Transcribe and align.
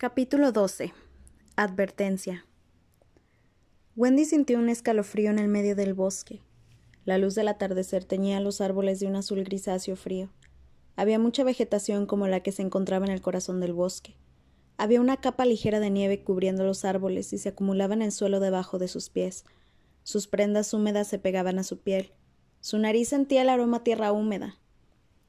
Capítulo 0.00 0.50
12. 0.50 0.94
Advertencia. 1.56 2.46
Wendy 3.96 4.24
sintió 4.24 4.58
un 4.58 4.70
escalofrío 4.70 5.30
en 5.30 5.38
el 5.38 5.48
medio 5.48 5.76
del 5.76 5.92
bosque. 5.92 6.40
La 7.04 7.18
luz 7.18 7.34
del 7.34 7.48
atardecer 7.48 8.06
teñía 8.06 8.40
los 8.40 8.62
árboles 8.62 8.98
de 8.98 9.08
un 9.08 9.16
azul 9.16 9.44
grisáceo 9.44 9.96
frío. 9.96 10.30
Había 10.96 11.18
mucha 11.18 11.44
vegetación 11.44 12.06
como 12.06 12.28
la 12.28 12.40
que 12.40 12.50
se 12.50 12.62
encontraba 12.62 13.04
en 13.04 13.12
el 13.12 13.20
corazón 13.20 13.60
del 13.60 13.74
bosque. 13.74 14.16
Había 14.78 15.02
una 15.02 15.18
capa 15.18 15.44
ligera 15.44 15.80
de 15.80 15.90
nieve 15.90 16.24
cubriendo 16.24 16.64
los 16.64 16.86
árboles 16.86 17.30
y 17.34 17.36
se 17.36 17.50
acumulaba 17.50 17.92
en 17.92 18.00
el 18.00 18.12
suelo 18.12 18.40
debajo 18.40 18.78
de 18.78 18.88
sus 18.88 19.10
pies. 19.10 19.44
Sus 20.02 20.28
prendas 20.28 20.72
húmedas 20.72 21.08
se 21.08 21.18
pegaban 21.18 21.58
a 21.58 21.62
su 21.62 21.78
piel. 21.78 22.14
Su 22.60 22.78
nariz 22.78 23.10
sentía 23.10 23.42
el 23.42 23.50
aroma 23.50 23.84
tierra 23.84 24.12
húmeda. 24.12 24.56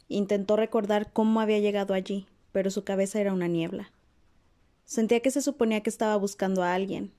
Intentó 0.07 0.55
recordar 0.55 1.11
cómo 1.11 1.41
había 1.41 1.59
llegado 1.59 1.93
allí, 1.93 2.25
pero 2.53 2.71
su 2.71 2.85
cabeza 2.85 3.19
era 3.19 3.33
una 3.33 3.49
niebla. 3.49 3.91
Sentía 4.85 5.21
que 5.21 5.31
se 5.31 5.41
suponía 5.41 5.81
que 5.81 5.89
estaba 5.89 6.15
buscando 6.17 6.63
a 6.63 6.73
alguien. 6.73 7.13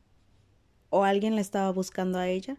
¿O 0.90 1.04
alguien 1.04 1.34
la 1.34 1.40
estaba 1.40 1.70
buscando 1.72 2.18
a 2.18 2.28
ella? 2.28 2.58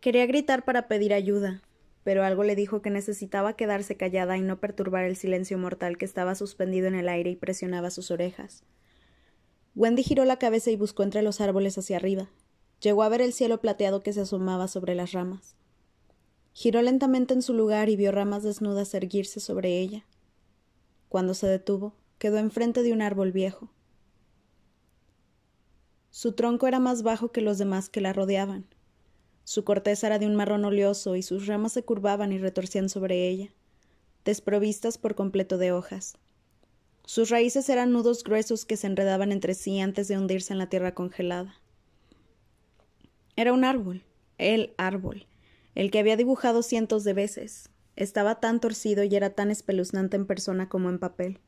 Quería 0.00 0.26
gritar 0.26 0.64
para 0.64 0.88
pedir 0.88 1.14
ayuda, 1.14 1.62
pero 2.02 2.24
algo 2.24 2.42
le 2.42 2.56
dijo 2.56 2.82
que 2.82 2.90
necesitaba 2.90 3.54
quedarse 3.54 3.96
callada 3.96 4.36
y 4.36 4.40
no 4.40 4.58
perturbar 4.58 5.04
el 5.04 5.16
silencio 5.16 5.58
mortal 5.58 5.96
que 5.96 6.04
estaba 6.04 6.34
suspendido 6.34 6.88
en 6.88 6.96
el 6.96 7.08
aire 7.08 7.30
y 7.30 7.36
presionaba 7.36 7.90
sus 7.90 8.10
orejas. 8.10 8.64
Wendy 9.74 10.02
giró 10.02 10.24
la 10.24 10.38
cabeza 10.38 10.70
y 10.70 10.76
buscó 10.76 11.02
entre 11.02 11.22
los 11.22 11.40
árboles 11.40 11.78
hacia 11.78 11.96
arriba. 11.96 12.28
Llegó 12.80 13.04
a 13.04 13.08
ver 13.08 13.20
el 13.22 13.32
cielo 13.32 13.60
plateado 13.60 14.02
que 14.02 14.12
se 14.12 14.22
asomaba 14.22 14.66
sobre 14.66 14.94
las 14.94 15.12
ramas. 15.12 15.54
Giró 16.52 16.82
lentamente 16.82 17.32
en 17.32 17.42
su 17.42 17.54
lugar 17.54 17.88
y 17.88 17.96
vio 17.96 18.12
ramas 18.12 18.42
desnudas 18.42 18.92
erguirse 18.92 19.40
sobre 19.40 19.78
ella. 19.78 20.04
Cuando 21.08 21.32
se 21.32 21.46
detuvo, 21.46 21.94
quedó 22.22 22.38
enfrente 22.38 22.84
de 22.84 22.92
un 22.92 23.02
árbol 23.02 23.32
viejo. 23.32 23.68
Su 26.12 26.34
tronco 26.34 26.68
era 26.68 26.78
más 26.78 27.02
bajo 27.02 27.32
que 27.32 27.40
los 27.40 27.58
demás 27.58 27.88
que 27.88 28.00
la 28.00 28.12
rodeaban. 28.12 28.64
Su 29.42 29.64
corteza 29.64 30.06
era 30.06 30.20
de 30.20 30.26
un 30.26 30.36
marrón 30.36 30.64
oleoso 30.64 31.16
y 31.16 31.22
sus 31.22 31.48
ramas 31.48 31.72
se 31.72 31.82
curvaban 31.82 32.30
y 32.30 32.38
retorcían 32.38 32.88
sobre 32.88 33.28
ella, 33.28 33.52
desprovistas 34.24 34.98
por 34.98 35.16
completo 35.16 35.58
de 35.58 35.72
hojas. 35.72 36.16
Sus 37.04 37.28
raíces 37.28 37.68
eran 37.68 37.90
nudos 37.90 38.22
gruesos 38.22 38.64
que 38.66 38.76
se 38.76 38.86
enredaban 38.86 39.32
entre 39.32 39.54
sí 39.54 39.80
antes 39.80 40.06
de 40.06 40.16
hundirse 40.16 40.52
en 40.52 40.60
la 40.60 40.68
tierra 40.68 40.94
congelada. 40.94 41.60
Era 43.34 43.52
un 43.52 43.64
árbol, 43.64 44.04
el 44.38 44.74
árbol, 44.78 45.26
el 45.74 45.90
que 45.90 45.98
había 45.98 46.16
dibujado 46.16 46.62
cientos 46.62 47.02
de 47.02 47.14
veces. 47.14 47.68
Estaba 47.96 48.38
tan 48.38 48.60
torcido 48.60 49.02
y 49.02 49.12
era 49.12 49.30
tan 49.30 49.50
espeluznante 49.50 50.16
en 50.16 50.26
persona 50.28 50.68
como 50.68 50.88
en 50.88 51.00
papel. 51.00 51.40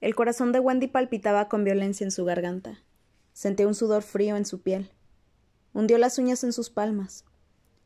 El 0.00 0.14
corazón 0.14 0.52
de 0.52 0.60
Wendy 0.60 0.86
palpitaba 0.86 1.48
con 1.48 1.64
violencia 1.64 2.04
en 2.04 2.10
su 2.10 2.24
garganta. 2.24 2.82
Sentía 3.32 3.66
un 3.66 3.74
sudor 3.74 4.02
frío 4.02 4.36
en 4.36 4.44
su 4.44 4.60
piel. 4.60 4.90
Hundió 5.72 5.98
las 5.98 6.18
uñas 6.18 6.44
en 6.44 6.52
sus 6.52 6.70
palmas. 6.70 7.24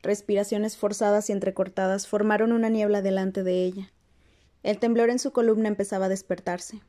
Respiraciones 0.02 0.76
forzadas 0.76 1.28
y 1.28 1.32
entrecortadas 1.32 2.06
formaron 2.06 2.52
una 2.52 2.68
niebla 2.68 3.02
delante 3.02 3.42
de 3.42 3.64
ella. 3.64 3.92
El 4.62 4.78
temblor 4.78 5.10
en 5.10 5.18
su 5.18 5.32
columna 5.32 5.68
empezaba 5.68 6.06
a 6.06 6.08
despertarse. 6.08 6.82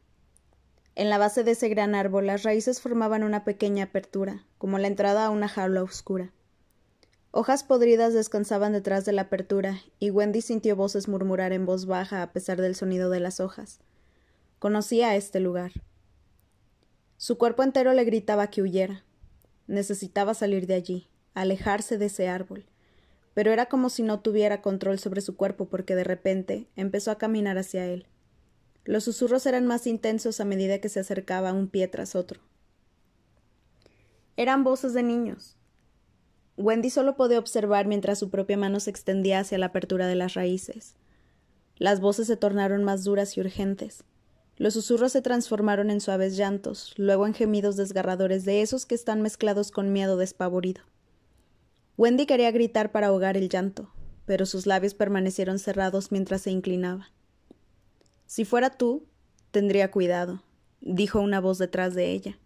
En 0.96 1.10
la 1.10 1.18
base 1.18 1.44
de 1.44 1.52
ese 1.52 1.70
gran 1.70 1.96
árbol 1.96 2.28
las 2.28 2.44
raíces 2.44 2.82
formaban 2.82 3.24
una 3.24 3.46
pequeña 3.46 3.86
apertura, 3.86 4.46
como 4.58 4.78
la 4.80 4.88
entrada 4.88 5.26
a 5.26 5.30
una 5.30 5.48
jaula 5.48 5.82
oscura. 5.82 6.34
Hojas 7.32 7.64
podridas 7.64 8.14
descansaban 8.14 8.74
detrás 8.74 9.06
de 9.06 9.14
la 9.14 9.24
apertura, 9.24 9.80
y 10.00 10.10
Wendy 10.10 10.42
sintió 10.42 10.76
voces 10.76 11.08
murmurar 11.08 11.54
en 11.54 11.66
voz 11.66 11.86
baja 11.86 12.24
a 12.24 12.34
pesar 12.34 12.60
del 12.60 12.76
sonido 12.76 13.10
de 13.10 13.20
las 13.20 13.40
hojas. 13.40 13.80
Conocía 14.60 15.16
este 15.16 15.40
lugar. 15.40 15.72
Su 17.16 17.38
cuerpo 17.38 17.64
entero 17.64 17.94
le 17.94 18.04
gritaba 18.04 18.50
que 18.50 18.62
huyera. 18.62 19.06
Necesitaba 19.68 20.34
salir 20.34 20.68
de 20.68 20.74
allí, 20.74 21.08
alejarse 21.34 21.98
de 21.98 22.08
ese 22.08 22.28
árbol. 22.28 22.66
Pero 23.34 23.54
era 23.54 23.68
como 23.68 23.90
si 23.90 24.04
no 24.04 24.20
tuviera 24.20 24.62
control 24.62 25.00
sobre 25.00 25.22
su 25.22 25.38
cuerpo 25.38 25.70
porque 25.70 25.96
de 25.96 26.04
repente 26.04 26.68
empezó 26.76 27.10
a 27.10 27.18
caminar 27.18 27.58
hacia 27.58 27.86
él. 27.86 28.06
Los 28.84 29.06
susurros 29.06 29.46
eran 29.46 29.66
más 29.66 29.88
intensos 29.88 30.42
a 30.42 30.46
medida 30.46 30.80
que 30.80 30.90
se 30.90 31.00
acercaba 31.00 31.54
un 31.54 31.70
pie 31.70 31.88
tras 31.88 32.14
otro. 32.14 32.42
Eran 34.36 34.66
voces 34.66 34.94
de 34.94 35.04
niños. 35.04 35.56
Wendy 36.58 36.90
solo 36.90 37.16
podía 37.16 37.40
observar 37.40 37.88
mientras 37.88 38.20
su 38.20 38.30
propia 38.30 38.58
mano 38.58 38.82
se 38.82 38.90
extendía 38.90 39.40
hacia 39.40 39.58
la 39.58 39.68
apertura 39.68 40.08
de 40.08 40.16
las 40.16 40.34
raíces. 40.34 40.96
Las 41.78 42.02
voces 42.02 42.28
se 42.28 42.36
tornaron 42.36 42.84
más 42.84 43.06
duras 43.06 43.38
y 43.38 43.40
urgentes. 43.40 44.04
Los 44.60 44.74
susurros 44.74 45.14
se 45.14 45.22
transformaron 45.22 45.90
en 45.90 46.02
suaves 46.02 46.36
llantos, 46.36 46.94
luego 46.98 47.26
en 47.26 47.34
gemidos 47.34 47.78
desgarradores 47.78 48.44
de 48.44 48.62
esos 48.62 48.86
que 48.86 48.94
están 48.94 49.22
mezclados 49.22 49.72
con 49.72 49.94
miedo 49.94 50.18
despavorido. 50.18 50.82
Wendy 51.98 52.26
quería 52.26 52.52
gritar 52.52 52.92
para 52.92 53.08
ahogar 53.08 53.38
el 53.38 53.48
llanto, 53.48 53.90
pero 54.26 54.46
sus 54.46 54.66
labios 54.66 54.94
permanecieron 54.94 55.60
cerrados 55.60 56.12
mientras 56.12 56.42
se 56.42 56.52
inclinaba. 56.52 57.10
Si 58.26 58.44
fuera 58.44 58.70
tú, 58.70 59.06
tendría 59.52 59.92
cuidado, 59.92 60.44
dijo 60.82 61.22
una 61.22 61.40
voz 61.40 61.58
detrás 61.58 61.96
de 61.96 62.12
ella. 62.12 62.38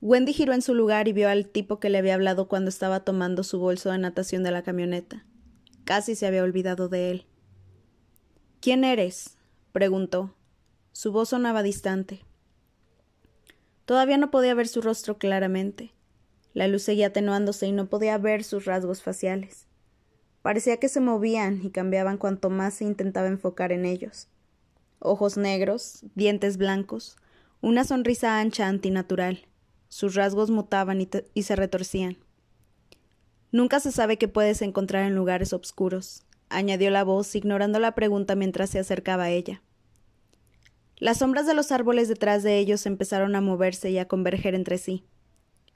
Wendy 0.00 0.32
giró 0.32 0.54
en 0.54 0.62
su 0.62 0.74
lugar 0.74 1.06
y 1.06 1.12
vio 1.12 1.28
al 1.28 1.48
tipo 1.48 1.80
que 1.80 1.90
le 1.90 1.98
había 1.98 2.14
hablado 2.14 2.48
cuando 2.48 2.70
estaba 2.70 3.00
tomando 3.00 3.44
su 3.44 3.58
bolso 3.58 3.90
de 3.90 3.98
natación 3.98 4.42
de 4.42 4.52
la 4.52 4.62
camioneta. 4.62 5.26
Casi 5.84 6.14
se 6.14 6.26
había 6.26 6.42
olvidado 6.42 6.88
de 6.88 7.10
él. 7.10 7.26
¿Quién 8.60 8.84
eres? 8.84 9.36
preguntó. 9.72 10.34
Su 10.94 11.10
voz 11.10 11.30
sonaba 11.30 11.64
distante. 11.64 12.20
Todavía 13.84 14.16
no 14.16 14.30
podía 14.30 14.54
ver 14.54 14.68
su 14.68 14.80
rostro 14.80 15.18
claramente. 15.18 15.92
La 16.52 16.68
luz 16.68 16.84
seguía 16.84 17.08
atenuándose 17.08 17.66
y 17.66 17.72
no 17.72 17.88
podía 17.88 18.16
ver 18.16 18.44
sus 18.44 18.64
rasgos 18.64 19.02
faciales. 19.02 19.66
Parecía 20.40 20.76
que 20.76 20.88
se 20.88 21.00
movían 21.00 21.62
y 21.64 21.70
cambiaban 21.70 22.16
cuanto 22.16 22.48
más 22.48 22.74
se 22.74 22.84
intentaba 22.84 23.26
enfocar 23.26 23.72
en 23.72 23.86
ellos. 23.86 24.28
Ojos 25.00 25.36
negros, 25.36 26.04
dientes 26.14 26.58
blancos, 26.58 27.16
una 27.60 27.82
sonrisa 27.82 28.38
ancha 28.38 28.68
antinatural. 28.68 29.48
Sus 29.88 30.14
rasgos 30.14 30.50
mutaban 30.50 31.00
y, 31.34 31.42
se 31.42 31.56
retorcían. 31.56 32.18
Nunca 33.50 33.80
se 33.80 33.90
sabe 33.90 34.16
qué 34.16 34.28
puedes 34.28 34.62
encontrar 34.62 35.06
en 35.06 35.16
lugares 35.16 35.52
oscuros, 35.52 36.22
añadió 36.50 36.90
la 36.90 37.02
voz, 37.02 37.34
ignorando 37.34 37.80
la 37.80 37.96
pregunta 37.96 38.36
mientras 38.36 38.70
se 38.70 38.78
acercaba 38.78 39.24
a 39.24 39.30
ella. 39.30 39.60
Las 40.98 41.18
sombras 41.18 41.46
de 41.46 41.54
los 41.54 41.72
árboles 41.72 42.08
detrás 42.08 42.42
de 42.42 42.58
ellos 42.58 42.86
empezaron 42.86 43.34
a 43.34 43.40
moverse 43.40 43.90
y 43.90 43.98
a 43.98 44.06
converger 44.06 44.54
entre 44.54 44.78
sí. 44.78 45.04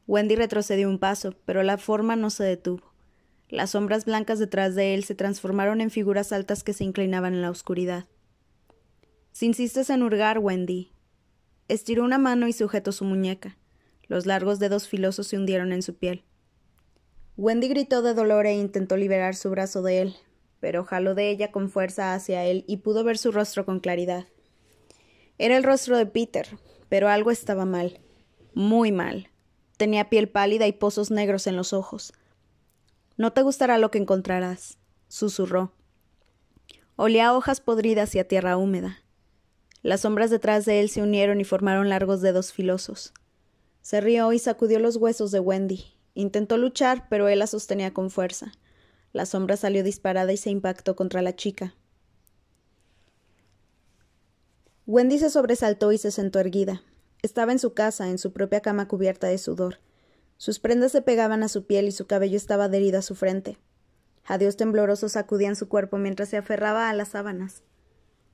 Wendy 0.07 0.37
retrocedió 0.37 0.89
un 0.89 0.99
paso, 0.99 1.35
pero 1.45 1.63
la 1.63 1.77
forma 1.77 2.17
no 2.17 2.31
se 2.31 2.45
detuvo. 2.45 2.95
Las 3.49 3.71
sombras 3.71 4.05
blancas 4.05 4.39
detrás 4.39 4.75
de 4.75 4.95
él 4.95 5.05
se 5.05 5.15
transformaron 5.15 5.81
en 5.81 5.91
figuras 5.91 6.33
altas 6.33 6.63
que 6.63 6.73
se 6.73 6.85
inclinaban 6.85 7.35
en 7.35 7.43
la 7.43 7.51
oscuridad. 7.51 8.07
Si 9.33 9.47
insistes 9.47 9.91
en 9.91 10.03
hurgar, 10.03 10.39
Wendy. 10.39 10.93
Estiró 11.69 12.05
una 12.05 12.19
mano 12.19 12.49
y 12.49 12.53
sujetó 12.53 12.93
su 12.93 13.05
muñeca. 13.05 13.57
Los 14.07 14.25
largos 14.25 14.59
dedos 14.59 14.89
filosos 14.89 15.27
se 15.27 15.37
hundieron 15.37 15.73
en 15.73 15.83
su 15.83 15.95
piel. 15.95 16.25
Wendy 17.37 17.69
gritó 17.69 18.03
de 18.03 18.15
dolor 18.15 18.47
e 18.47 18.55
intentó 18.57 18.97
liberar 18.97 19.35
su 19.35 19.51
brazo 19.51 19.83
de 19.83 20.01
él, 20.01 20.15
pero 20.61 20.85
jaló 20.85 21.15
de 21.15 21.31
ella 21.31 21.53
con 21.53 21.71
fuerza 21.71 22.15
hacia 22.15 22.45
él 22.45 22.65
y 22.67 22.79
pudo 22.79 23.05
ver 23.05 23.19
su 23.19 23.31
rostro 23.33 23.65
con 23.65 23.81
claridad. 23.81 24.27
Era 25.39 25.57
el 25.57 25.63
rostro 25.63 25.97
de 25.97 26.07
Peter, 26.07 26.59
pero 26.89 27.09
algo 27.09 27.31
estaba 27.31 27.65
mal. 27.65 28.01
Muy 28.55 28.93
mal. 28.93 29.29
Tenía 29.77 30.11
piel 30.11 30.29
pálida 30.29 30.67
y 30.67 30.73
pozos 30.73 31.11
negros 31.11 31.47
en 31.47 31.57
los 31.57 31.73
ojos. 31.73 32.13
No 33.17 33.33
te 33.33 33.43
gustará 33.43 33.79
lo 33.79 33.91
que 33.91 33.99
encontrarás, 33.99 34.79
susurró. 35.09 35.73
Olía 36.97 37.29
a 37.29 37.37
hojas 37.37 37.61
podridas 37.61 38.15
y 38.15 38.19
a 38.19 38.27
tierra 38.27 38.57
húmeda. 38.57 38.99
Las 39.83 40.01
sombras 40.01 40.31
detrás 40.31 40.65
de 40.65 40.81
él 40.81 40.89
se 40.89 41.03
unieron 41.03 41.41
y 41.41 41.45
formaron 41.45 41.89
largos 41.89 42.21
dedos 42.21 42.53
filosos. 42.53 43.13
Se 43.81 44.01
rió 44.01 44.33
y 44.33 44.41
sacudió 44.41 44.81
los 44.81 44.97
huesos 44.97 45.31
de 45.31 45.39
Wendy. 45.39 45.85
Intentó 46.15 46.59
luchar, 46.59 47.07
pero 47.09 47.29
él 47.29 47.39
la 47.39 47.47
sostenía 47.47 47.95
con 47.95 48.11
fuerza. 48.11 48.53
La 49.13 49.25
sombra 49.25 49.57
salió 49.57 49.85
disparada 49.85 50.33
y 50.33 50.37
se 50.37 50.51
impactó 50.51 50.97
contra 50.97 51.23
la 51.23 51.37
chica. 51.37 51.75
Wendy 54.89 55.19
se 55.19 55.29
sobresaltó 55.29 55.93
y 55.93 55.99
se 55.99 56.11
sentó 56.11 56.39
erguida. 56.39 56.83
Estaba 57.21 57.53
en 57.53 57.59
su 57.59 57.75
casa, 57.75 58.09
en 58.09 58.17
su 58.17 58.33
propia 58.33 58.63
cama 58.63 58.89
cubierta 58.89 59.27
de 59.27 59.37
sudor. 59.37 59.81
Sus 60.39 60.61
prendas 60.61 60.93
se 60.93 61.03
pegaban 61.03 61.43
a 61.43 61.49
su 61.49 61.67
piel 61.67 61.89
y 61.89 61.93
su 61.93 62.07
cabello 62.07 62.39
estaba 62.39 62.65
adherido 62.65 62.99
a 62.99 63.03
su 63.03 63.15
frente. 63.15 63.59
Adiós 64.25 64.57
temblorosos 64.57 65.13
sacudían 65.13 65.57
su 65.57 65.69
cuerpo 65.69 65.99
mientras 65.99 66.31
se 66.31 66.39
aferraba 66.39 66.89
a 66.89 66.95
las 66.95 67.09
sábanas. 67.09 67.63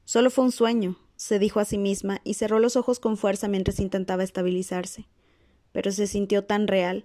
Solo 0.04 0.30
fue 0.30 0.44
un 0.44 0.52
sueño, 0.52 0.96
se 1.16 1.40
dijo 1.40 1.58
a 1.58 1.64
sí 1.64 1.76
misma, 1.76 2.20
y 2.22 2.34
cerró 2.34 2.60
los 2.60 2.76
ojos 2.76 3.00
con 3.00 3.16
fuerza 3.16 3.48
mientras 3.48 3.80
intentaba 3.80 4.22
estabilizarse. 4.22 5.08
Pero 5.72 5.90
se 5.90 6.06
sintió 6.06 6.44
tan 6.44 6.68
real. 6.68 7.04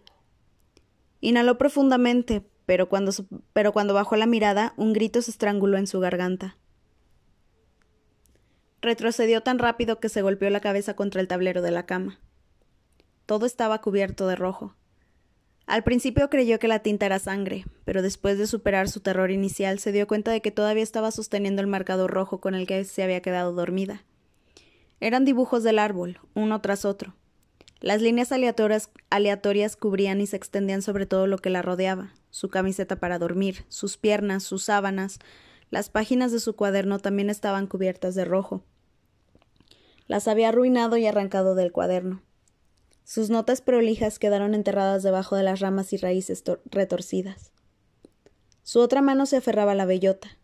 Inhaló 1.21 1.57
profundamente, 1.57 2.45
pero 2.67 2.87
cuando, 2.87 3.11
pero 3.53 3.73
cuando 3.73 3.95
bajó 3.95 4.15
la 4.15 4.27
mirada, 4.27 4.75
un 4.77 4.93
grito 4.93 5.23
se 5.23 5.31
estranguló 5.31 5.79
en 5.79 5.87
su 5.87 5.99
garganta. 5.99 6.55
Retrocedió 8.81 9.41
tan 9.41 9.59
rápido 9.59 9.99
que 9.99 10.09
se 10.09 10.21
golpeó 10.21 10.49
la 10.49 10.61
cabeza 10.61 10.95
contra 10.95 11.21
el 11.21 11.27
tablero 11.27 11.61
de 11.61 11.71
la 11.71 11.85
cama. 11.85 12.19
Todo 13.25 13.45
estaba 13.45 13.81
cubierto 13.81 14.27
de 14.27 14.35
rojo. 14.35 14.75
Al 15.65 15.83
principio 15.83 16.29
creyó 16.29 16.57
que 16.57 16.67
la 16.67 16.79
tinta 16.79 17.05
era 17.05 17.19
sangre, 17.19 17.65
pero 17.85 18.01
después 18.01 18.39
de 18.39 18.47
superar 18.47 18.89
su 18.89 19.01
terror 19.01 19.29
inicial 19.29 19.77
se 19.77 19.91
dio 19.91 20.07
cuenta 20.07 20.31
de 20.31 20.41
que 20.41 20.49
todavía 20.49 20.81
estaba 20.81 21.11
sosteniendo 21.11 21.61
el 21.61 21.67
marcador 21.67 22.09
rojo 22.09 22.41
con 22.41 22.55
el 22.55 22.65
que 22.65 22.83
se 22.85 23.03
había 23.03 23.21
quedado 23.21 23.53
dormida. 23.53 24.03
Eran 24.99 25.25
dibujos 25.25 25.63
del 25.63 25.77
árbol, 25.77 26.19
uno 26.33 26.59
tras 26.61 26.85
otro. 26.85 27.13
Las 27.81 28.01
líneas 28.01 28.31
aleatorias, 28.31 28.89
aleatorias 29.09 29.75
cubrían 29.75 30.21
y 30.21 30.25
se 30.25 30.37
extendían 30.37 30.81
sobre 30.81 31.05
todo 31.05 31.27
lo 31.27 31.37
que 31.37 31.49
la 31.49 31.61
rodeaba, 31.61 32.13
su 32.31 32.49
camiseta 32.49 32.95
para 32.95 33.19
dormir, 33.19 33.63
sus 33.69 33.95
piernas, 33.95 34.43
sus 34.43 34.63
sábanas, 34.63 35.19
las 35.69 35.89
páginas 35.89 36.31
de 36.31 36.39
su 36.39 36.55
cuaderno 36.55 36.99
también 36.99 37.29
estaban 37.29 37.67
cubiertas 37.67 38.15
de 38.15 38.25
rojo. 38.25 38.63
Las 40.07 40.27
había 40.27 40.49
arruinado 40.49 40.97
y 40.97 41.05
arrancado 41.05 41.53
del 41.53 41.71
cuaderno. 41.71 42.23
Sus 43.03 43.29
notas 43.29 43.61
prolijas 43.61 44.19
quedaron 44.19 44.53
enterradas 44.53 45.03
debajo 45.03 45.35
de 45.35 45.43
las 45.43 45.59
ramas 45.59 45.93
y 45.93 45.97
raíces 45.97 46.43
retorcidas. 46.65 47.51
Su 48.63 48.79
otra 48.79 49.01
mano 49.01 49.25
se 49.25 49.37
aferraba 49.37 49.71
a 49.71 49.75
la 49.75 49.85
bellota. 49.85 50.37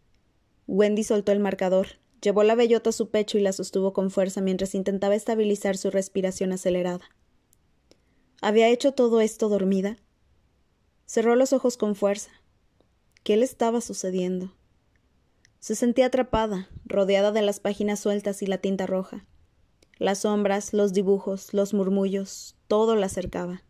Wendy 0.67 1.03
soltó 1.03 1.31
el 1.31 1.39
marcador, 1.39 1.99
llevó 2.21 2.43
la 2.43 2.55
bellota 2.55 2.89
a 2.89 2.93
su 2.93 3.09
pecho 3.09 3.37
y 3.37 3.41
la 3.41 3.53
sostuvo 3.53 3.93
con 3.93 4.09
fuerza 4.09 4.41
mientras 4.41 4.73
intentaba 4.73 5.15
estabilizar 5.15 5.77
su 5.77 5.91
respiración 5.91 6.51
acelerada. 6.51 7.05
¿Había 8.41 8.69
hecho 8.69 8.93
todo 8.93 9.21
esto 9.21 9.47
dormida? 9.49 9.97
Cerró 11.05 11.35
los 11.35 11.53
ojos 11.53 11.77
con 11.77 11.95
fuerza. 11.95 12.31
¿Qué 13.23 13.37
le 13.37 13.45
estaba 13.45 13.81
sucediendo? 13.81 14.53
Se 15.65 15.73
sentía 15.73 16.05
atrapada, 16.05 16.69
rodeada 16.85 17.31
de 17.31 17.41
las 17.41 17.59
páginas 17.59 17.99
sueltas 17.99 18.43
y 18.43 18.45
la 18.45 18.59
tinta 18.59 18.85
roja. 18.85 19.25
Las 19.97 20.19
sombras, 20.19 20.73
los 20.73 20.93
dibujos, 20.93 21.55
los 21.55 21.73
murmullos, 21.73 22.55
todo 22.67 22.95
la 22.95 23.09
cercaba. 23.09 23.63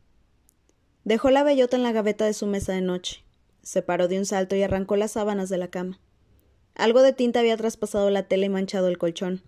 Dejó 1.05 1.29
la 1.29 1.43
bellota 1.43 1.77
en 1.77 1.83
la 1.83 1.93
gaveta 1.93 2.25
de 2.25 2.33
su 2.33 2.47
mesa 2.47 2.73
de 2.73 2.81
noche. 2.81 3.23
Se 3.61 3.81
paró 3.81 4.09
de 4.09 4.17
un 4.17 4.25
salto 4.25 4.57
y 4.57 4.61
arrancó 4.61 4.97
las 4.97 5.11
sábanas 5.11 5.47
de 5.47 5.57
la 5.57 5.69
cama. 5.69 6.01
Algo 6.73 7.01
de 7.01 7.13
tinta 7.13 7.39
había 7.39 7.55
traspasado 7.55 8.09
la 8.09 8.23
tela 8.23 8.47
y 8.47 8.49
manchado 8.49 8.89
el 8.89 8.97
colchón. 8.97 9.43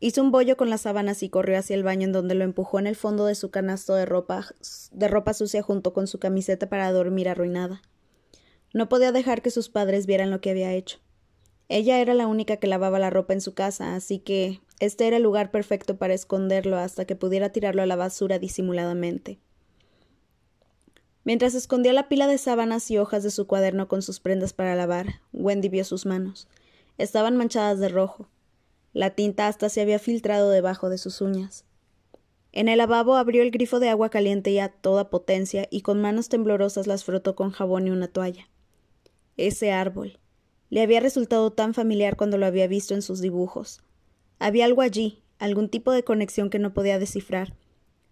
Hizo 0.00 0.22
un 0.22 0.30
bollo 0.30 0.56
con 0.56 0.70
las 0.70 0.80
sábanas 0.80 1.22
y 1.22 1.28
corrió 1.28 1.58
hacia 1.58 1.76
el 1.76 1.84
baño 1.84 2.06
en 2.06 2.12
donde 2.12 2.34
lo 2.34 2.44
empujó 2.44 2.78
en 2.78 2.86
el 2.86 2.96
fondo 2.96 3.26
de 3.26 3.34
su 3.34 3.50
canasto 3.50 3.94
de 3.94 4.06
ropa, 4.06 4.46
de 4.90 5.08
ropa 5.08 5.34
sucia 5.34 5.60
junto 5.60 5.92
con 5.92 6.06
su 6.06 6.18
camiseta 6.18 6.70
para 6.70 6.90
dormir 6.92 7.28
arruinada. 7.28 7.82
No 8.72 8.88
podía 8.88 9.12
dejar 9.12 9.42
que 9.42 9.50
sus 9.50 9.68
padres 9.68 10.06
vieran 10.06 10.30
lo 10.30 10.40
que 10.40 10.48
había 10.48 10.72
hecho. 10.72 11.00
Ella 11.68 12.00
era 12.00 12.14
la 12.14 12.26
única 12.26 12.56
que 12.56 12.66
lavaba 12.66 12.98
la 12.98 13.10
ropa 13.10 13.34
en 13.34 13.42
su 13.42 13.54
casa, 13.54 13.94
así 13.94 14.18
que 14.18 14.60
este 14.80 15.06
era 15.06 15.18
el 15.18 15.22
lugar 15.22 15.50
perfecto 15.50 15.98
para 15.98 16.14
esconderlo 16.14 16.78
hasta 16.78 17.04
que 17.04 17.16
pudiera 17.16 17.50
tirarlo 17.50 17.82
a 17.82 17.86
la 17.86 17.96
basura 17.96 18.38
disimuladamente. 18.38 19.38
Mientras 21.24 21.54
escondía 21.54 21.92
la 21.92 22.08
pila 22.08 22.26
de 22.26 22.38
sábanas 22.38 22.90
y 22.90 22.96
hojas 22.96 23.22
de 23.22 23.30
su 23.30 23.46
cuaderno 23.46 23.86
con 23.86 24.00
sus 24.00 24.18
prendas 24.18 24.54
para 24.54 24.74
lavar, 24.74 25.20
Wendy 25.34 25.68
vio 25.68 25.84
sus 25.84 26.06
manos. 26.06 26.48
Estaban 26.96 27.36
manchadas 27.36 27.78
de 27.80 27.90
rojo. 27.90 28.28
La 28.94 29.10
tinta 29.10 29.46
hasta 29.46 29.68
se 29.68 29.82
había 29.82 29.98
filtrado 29.98 30.48
debajo 30.50 30.88
de 30.88 30.96
sus 30.96 31.20
uñas. 31.20 31.66
En 32.52 32.68
el 32.68 32.78
lavabo 32.78 33.16
abrió 33.16 33.42
el 33.42 33.50
grifo 33.50 33.78
de 33.78 33.90
agua 33.90 34.08
caliente 34.08 34.50
y 34.50 34.58
a 34.58 34.70
toda 34.70 35.10
potencia 35.10 35.68
y 35.70 35.82
con 35.82 36.00
manos 36.00 36.30
temblorosas 36.30 36.86
las 36.86 37.04
frotó 37.04 37.36
con 37.36 37.50
jabón 37.50 37.86
y 37.86 37.90
una 37.90 38.08
toalla. 38.08 38.48
Ese 39.36 39.70
árbol. 39.70 40.18
Le 40.70 40.82
había 40.82 41.00
resultado 41.00 41.52
tan 41.52 41.74
familiar 41.74 42.16
cuando 42.16 42.38
lo 42.38 42.46
había 42.46 42.66
visto 42.66 42.94
en 42.94 43.02
sus 43.02 43.20
dibujos. 43.20 43.80
Había 44.38 44.66
algo 44.66 44.82
allí, 44.82 45.22
algún 45.38 45.68
tipo 45.68 45.92
de 45.92 46.04
conexión 46.04 46.50
que 46.50 46.58
no 46.58 46.74
podía 46.74 46.98
descifrar, 46.98 47.54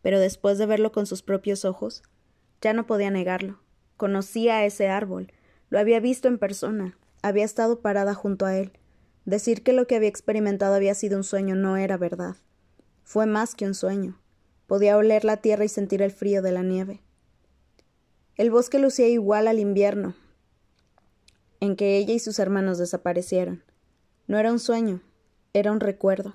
pero 0.03 0.21
después 0.21 0.59
de 0.59 0.67
verlo 0.67 0.93
con 0.93 1.07
sus 1.07 1.23
propios 1.23 1.65
ojos, 1.65 2.03
ya 2.61 2.73
no 2.73 2.87
podía 2.87 3.11
negarlo. 3.11 3.61
Conocía 3.97 4.57
a 4.57 4.65
ese 4.65 4.89
árbol, 4.89 5.33
lo 5.69 5.79
había 5.79 6.01
visto 6.01 6.29
en 6.29 6.39
persona, 6.39 6.97
había 7.23 7.45
estado 7.45 7.81
parada 7.81 8.15
junto 8.15 8.47
a 8.47 8.57
él. 8.57 8.73
Decir 9.25 9.63
que 9.63 9.73
lo 9.73 9.87
que 9.87 9.97
había 9.97 10.09
experimentado 10.09 10.75
había 10.75 10.95
sido 10.95 11.17
un 11.17 11.25
sueño 11.25 11.57
no 11.57 11.77
era 11.77 11.97
verdad. 11.97 12.37
Fue 13.03 13.27
más 13.27 13.55
que 13.55 13.67
un 13.67 13.75
sueño. 13.75 14.21
Podía 14.67 14.97
oler 14.97 15.25
la 15.25 15.39
tierra 15.39 15.65
y 15.65 15.69
sentir 15.69 16.03
el 16.03 16.13
frío 16.13 16.43
de 16.43 16.53
la 16.53 16.63
nieve. 16.63 17.03
El 18.37 18.51
bosque 18.51 18.79
lucía 18.79 19.09
igual 19.09 19.49
al 19.49 19.59
invierno, 19.59 20.15
en 21.61 21.77
que 21.77 21.99
ella 21.99 22.15
y 22.15 22.19
sus 22.19 22.39
hermanos 22.39 22.79
desaparecieron. 22.79 23.63
No 24.27 24.39
era 24.39 24.53
un 24.53 24.59
sueño, 24.59 25.03
era 25.53 25.73
un 25.73 25.81
recuerdo. 25.81 26.35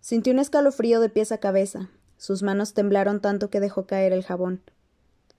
Sintió 0.00 0.32
un 0.32 0.38
escalofrío 0.38 1.00
de 1.00 1.08
pies 1.08 1.32
a 1.32 1.38
cabeza. 1.38 1.90
Sus 2.18 2.42
manos 2.42 2.74
temblaron 2.74 3.20
tanto 3.20 3.48
que 3.48 3.60
dejó 3.60 3.86
caer 3.86 4.12
el 4.12 4.24
jabón. 4.24 4.62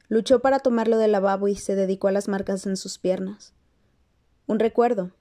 Luchó 0.08 0.40
para 0.40 0.60
tomarlo 0.60 0.98
del 0.98 1.12
lavabo 1.12 1.48
y 1.48 1.56
se 1.56 1.76
dedicó 1.76 2.08
a 2.08 2.12
las 2.12 2.28
marcas 2.28 2.66
en 2.66 2.78
sus 2.78 2.98
piernas. 2.98 3.54
Un 4.48 4.60
recuerdo. 4.60 5.12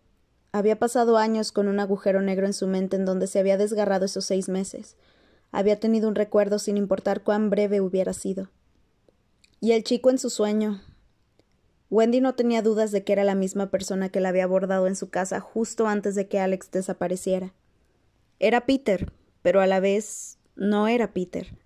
Había 0.52 0.78
pasado 0.78 1.16
años 1.16 1.52
con 1.52 1.68
un 1.68 1.80
agujero 1.80 2.20
negro 2.20 2.46
en 2.46 2.52
su 2.52 2.66
mente 2.66 2.96
en 2.96 3.04
donde 3.04 3.26
se 3.26 3.38
había 3.38 3.56
desgarrado 3.56 4.04
esos 4.04 4.24
seis 4.24 4.48
meses. 4.48 4.96
Había 5.52 5.80
tenido 5.80 6.08
un 6.08 6.14
recuerdo 6.14 6.58
sin 6.58 6.76
importar 6.76 7.22
cuán 7.22 7.50
breve 7.50 7.80
hubiera 7.80 8.12
sido. 8.12 8.50
Y 9.60 9.72
el 9.72 9.84
chico 9.84 10.10
en 10.10 10.18
su 10.18 10.30
sueño, 10.30 10.82
Wendy 11.94 12.20
no 12.20 12.34
tenía 12.34 12.60
dudas 12.60 12.90
de 12.90 13.04
que 13.04 13.12
era 13.12 13.22
la 13.22 13.36
misma 13.36 13.70
persona 13.70 14.08
que 14.08 14.18
la 14.18 14.30
había 14.30 14.42
abordado 14.42 14.88
en 14.88 14.96
su 14.96 15.10
casa 15.10 15.38
justo 15.38 15.86
antes 15.86 16.16
de 16.16 16.26
que 16.26 16.40
Alex 16.40 16.72
desapareciera. 16.72 17.54
Era 18.40 18.66
Peter, 18.66 19.12
pero 19.42 19.60
a 19.60 19.68
la 19.68 19.78
vez 19.78 20.40
no 20.56 20.88
era 20.88 21.12
Peter. 21.12 21.56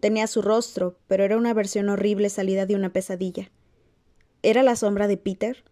Tenía 0.00 0.28
su 0.28 0.40
rostro, 0.40 0.98
pero 1.08 1.24
era 1.24 1.36
una 1.36 1.52
versión 1.52 1.90
horrible 1.90 2.30
salida 2.30 2.64
de 2.64 2.74
una 2.74 2.90
pesadilla. 2.90 3.50
¿Era 4.42 4.62
la 4.62 4.76
sombra 4.76 5.08
de 5.08 5.18
Peter? 5.18 5.62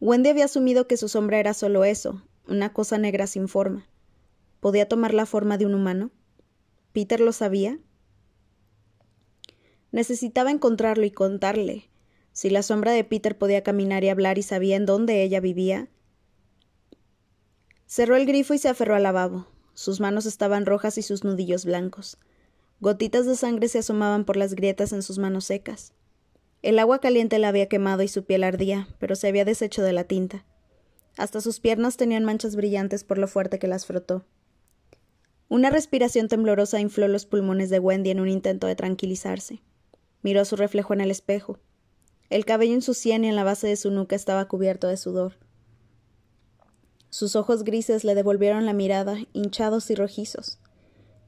Wendy 0.00 0.30
había 0.30 0.46
asumido 0.46 0.88
que 0.88 0.96
su 0.96 1.08
sombra 1.10 1.38
era 1.38 1.52
solo 1.52 1.84
eso, 1.84 2.22
una 2.48 2.72
cosa 2.72 2.96
negra 2.96 3.26
sin 3.26 3.46
forma. 3.46 3.86
¿Podía 4.60 4.88
tomar 4.88 5.12
la 5.12 5.26
forma 5.26 5.58
de 5.58 5.66
un 5.66 5.74
humano? 5.74 6.12
¿Peter 6.94 7.20
lo 7.20 7.32
sabía? 7.32 7.78
Necesitaba 9.92 10.50
encontrarlo 10.50 11.04
y 11.04 11.10
contarle, 11.10 11.90
si 12.36 12.50
la 12.50 12.62
sombra 12.62 12.92
de 12.92 13.02
Peter 13.02 13.38
podía 13.38 13.62
caminar 13.62 14.04
y 14.04 14.10
hablar 14.10 14.36
y 14.36 14.42
sabía 14.42 14.76
en 14.76 14.84
dónde 14.84 15.22
ella 15.22 15.40
vivía. 15.40 15.88
Cerró 17.86 18.14
el 18.14 18.26
grifo 18.26 18.52
y 18.52 18.58
se 18.58 18.68
aferró 18.68 18.94
al 18.94 19.04
lavabo. 19.04 19.46
Sus 19.72 20.00
manos 20.00 20.26
estaban 20.26 20.66
rojas 20.66 20.98
y 20.98 21.02
sus 21.02 21.24
nudillos 21.24 21.64
blancos. 21.64 22.18
Gotitas 22.80 23.24
de 23.24 23.36
sangre 23.36 23.68
se 23.68 23.78
asomaban 23.78 24.26
por 24.26 24.36
las 24.36 24.54
grietas 24.54 24.92
en 24.92 25.02
sus 25.02 25.16
manos 25.16 25.46
secas. 25.46 25.94
El 26.60 26.78
agua 26.78 27.00
caliente 27.00 27.38
la 27.38 27.48
había 27.48 27.70
quemado 27.70 28.02
y 28.02 28.08
su 28.08 28.26
piel 28.26 28.44
ardía, 28.44 28.86
pero 28.98 29.16
se 29.16 29.28
había 29.28 29.46
deshecho 29.46 29.82
de 29.82 29.94
la 29.94 30.04
tinta. 30.04 30.44
Hasta 31.16 31.40
sus 31.40 31.58
piernas 31.58 31.96
tenían 31.96 32.26
manchas 32.26 32.54
brillantes 32.54 33.02
por 33.02 33.16
lo 33.16 33.28
fuerte 33.28 33.58
que 33.58 33.66
las 33.66 33.86
frotó. 33.86 34.26
Una 35.48 35.70
respiración 35.70 36.28
temblorosa 36.28 36.80
infló 36.80 37.08
los 37.08 37.24
pulmones 37.24 37.70
de 37.70 37.78
Wendy 37.78 38.10
en 38.10 38.20
un 38.20 38.28
intento 38.28 38.66
de 38.66 38.76
tranquilizarse. 38.76 39.62
Miró 40.20 40.44
su 40.44 40.56
reflejo 40.56 40.92
en 40.92 41.00
el 41.00 41.10
espejo. 41.10 41.60
El 42.28 42.44
cabello 42.44 42.74
en 42.74 42.82
su 42.82 42.94
sien 42.94 43.24
y 43.24 43.28
en 43.28 43.36
la 43.36 43.44
base 43.44 43.68
de 43.68 43.76
su 43.76 43.90
nuca 43.90 44.16
estaba 44.16 44.48
cubierto 44.48 44.88
de 44.88 44.96
sudor. 44.96 45.34
Sus 47.08 47.36
ojos 47.36 47.62
grises 47.62 48.04
le 48.04 48.14
devolvieron 48.14 48.66
la 48.66 48.72
mirada, 48.72 49.18
hinchados 49.32 49.90
y 49.90 49.94
rojizos. 49.94 50.58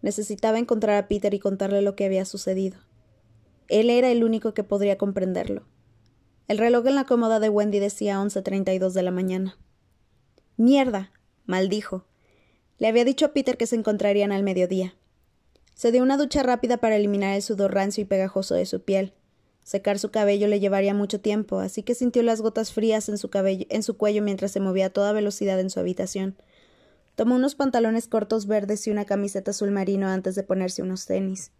Necesitaba 0.02 0.58
encontrar 0.58 0.96
a 0.96 1.08
Peter 1.08 1.32
y 1.34 1.38
contarle 1.38 1.82
lo 1.82 1.94
que 1.94 2.04
había 2.04 2.24
sucedido. 2.24 2.78
Él 3.68 3.90
era 3.90 4.10
el 4.10 4.24
único 4.24 4.54
que 4.54 4.64
podría 4.64 4.98
comprenderlo. 4.98 5.66
El 6.48 6.58
reloj 6.58 6.86
en 6.86 6.94
la 6.94 7.04
cómoda 7.04 7.40
de 7.40 7.48
Wendy 7.48 7.78
decía 7.78 8.20
once 8.20 8.42
treinta 8.42 8.72
y 8.72 8.78
dos 8.78 8.94
de 8.94 9.02
la 9.02 9.10
mañana. 9.10 9.56
Mierda. 10.56 11.12
maldijo. 11.46 12.04
Le 12.78 12.88
había 12.88 13.04
dicho 13.04 13.26
a 13.26 13.32
Peter 13.32 13.56
que 13.56 13.66
se 13.66 13.76
encontrarían 13.76 14.32
al 14.32 14.42
mediodía. 14.42 14.94
Se 15.74 15.92
dio 15.92 16.02
una 16.02 16.16
ducha 16.16 16.42
rápida 16.42 16.78
para 16.78 16.96
eliminar 16.96 17.34
el 17.34 17.42
sudor 17.42 17.72
rancio 17.72 18.02
y 18.02 18.04
pegajoso 18.04 18.54
de 18.54 18.66
su 18.66 18.82
piel, 18.82 19.12
Secar 19.68 19.98
su 19.98 20.10
cabello 20.10 20.48
le 20.48 20.60
llevaría 20.60 20.94
mucho 20.94 21.20
tiempo, 21.20 21.58
así 21.58 21.82
que 21.82 21.94
sintió 21.94 22.22
las 22.22 22.40
gotas 22.40 22.72
frías 22.72 23.10
en 23.10 23.18
su, 23.18 23.28
cabello, 23.28 23.66
en 23.68 23.82
su 23.82 23.98
cuello 23.98 24.22
mientras 24.22 24.50
se 24.50 24.60
movía 24.60 24.86
a 24.86 24.90
toda 24.90 25.12
velocidad 25.12 25.60
en 25.60 25.68
su 25.68 25.78
habitación. 25.78 26.36
Tomó 27.16 27.34
unos 27.34 27.54
pantalones 27.54 28.08
cortos 28.08 28.46
verdes 28.46 28.86
y 28.86 28.90
una 28.90 29.04
camiseta 29.04 29.50
azul 29.50 29.70
marino 29.70 30.08
antes 30.08 30.34
de 30.36 30.42
ponerse 30.42 30.80
unos 30.80 31.04
tenis. 31.04 31.50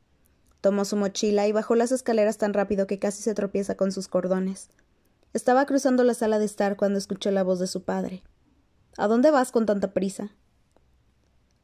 Tomó 0.63 0.87
su 0.87 0.97
mochila 0.97 1.47
y 1.49 1.53
bajó 1.53 1.75
las 1.75 1.93
escaleras 1.93 2.39
tan 2.39 2.55
rápido 2.55 2.87
que 2.87 2.99
casi 2.99 3.23
se 3.23 3.35
tropieza 3.35 3.75
con 3.75 3.93
sus 3.93 4.09
cordones. 4.09 4.71
Estaba 5.35 5.67
cruzando 5.67 6.03
la 6.03 6.15
sala 6.15 6.39
de 6.39 6.47
estar 6.47 6.77
cuando 6.79 6.99
escuchó 6.99 7.31
la 7.31 7.43
voz 7.43 7.59
de 7.59 7.67
su 7.67 7.83
padre. 7.83 8.23
¿A 8.97 9.07
dónde 9.07 9.31
vas 9.31 9.53
con 9.53 9.67
tanta 9.67 9.93
prisa? 9.93 10.31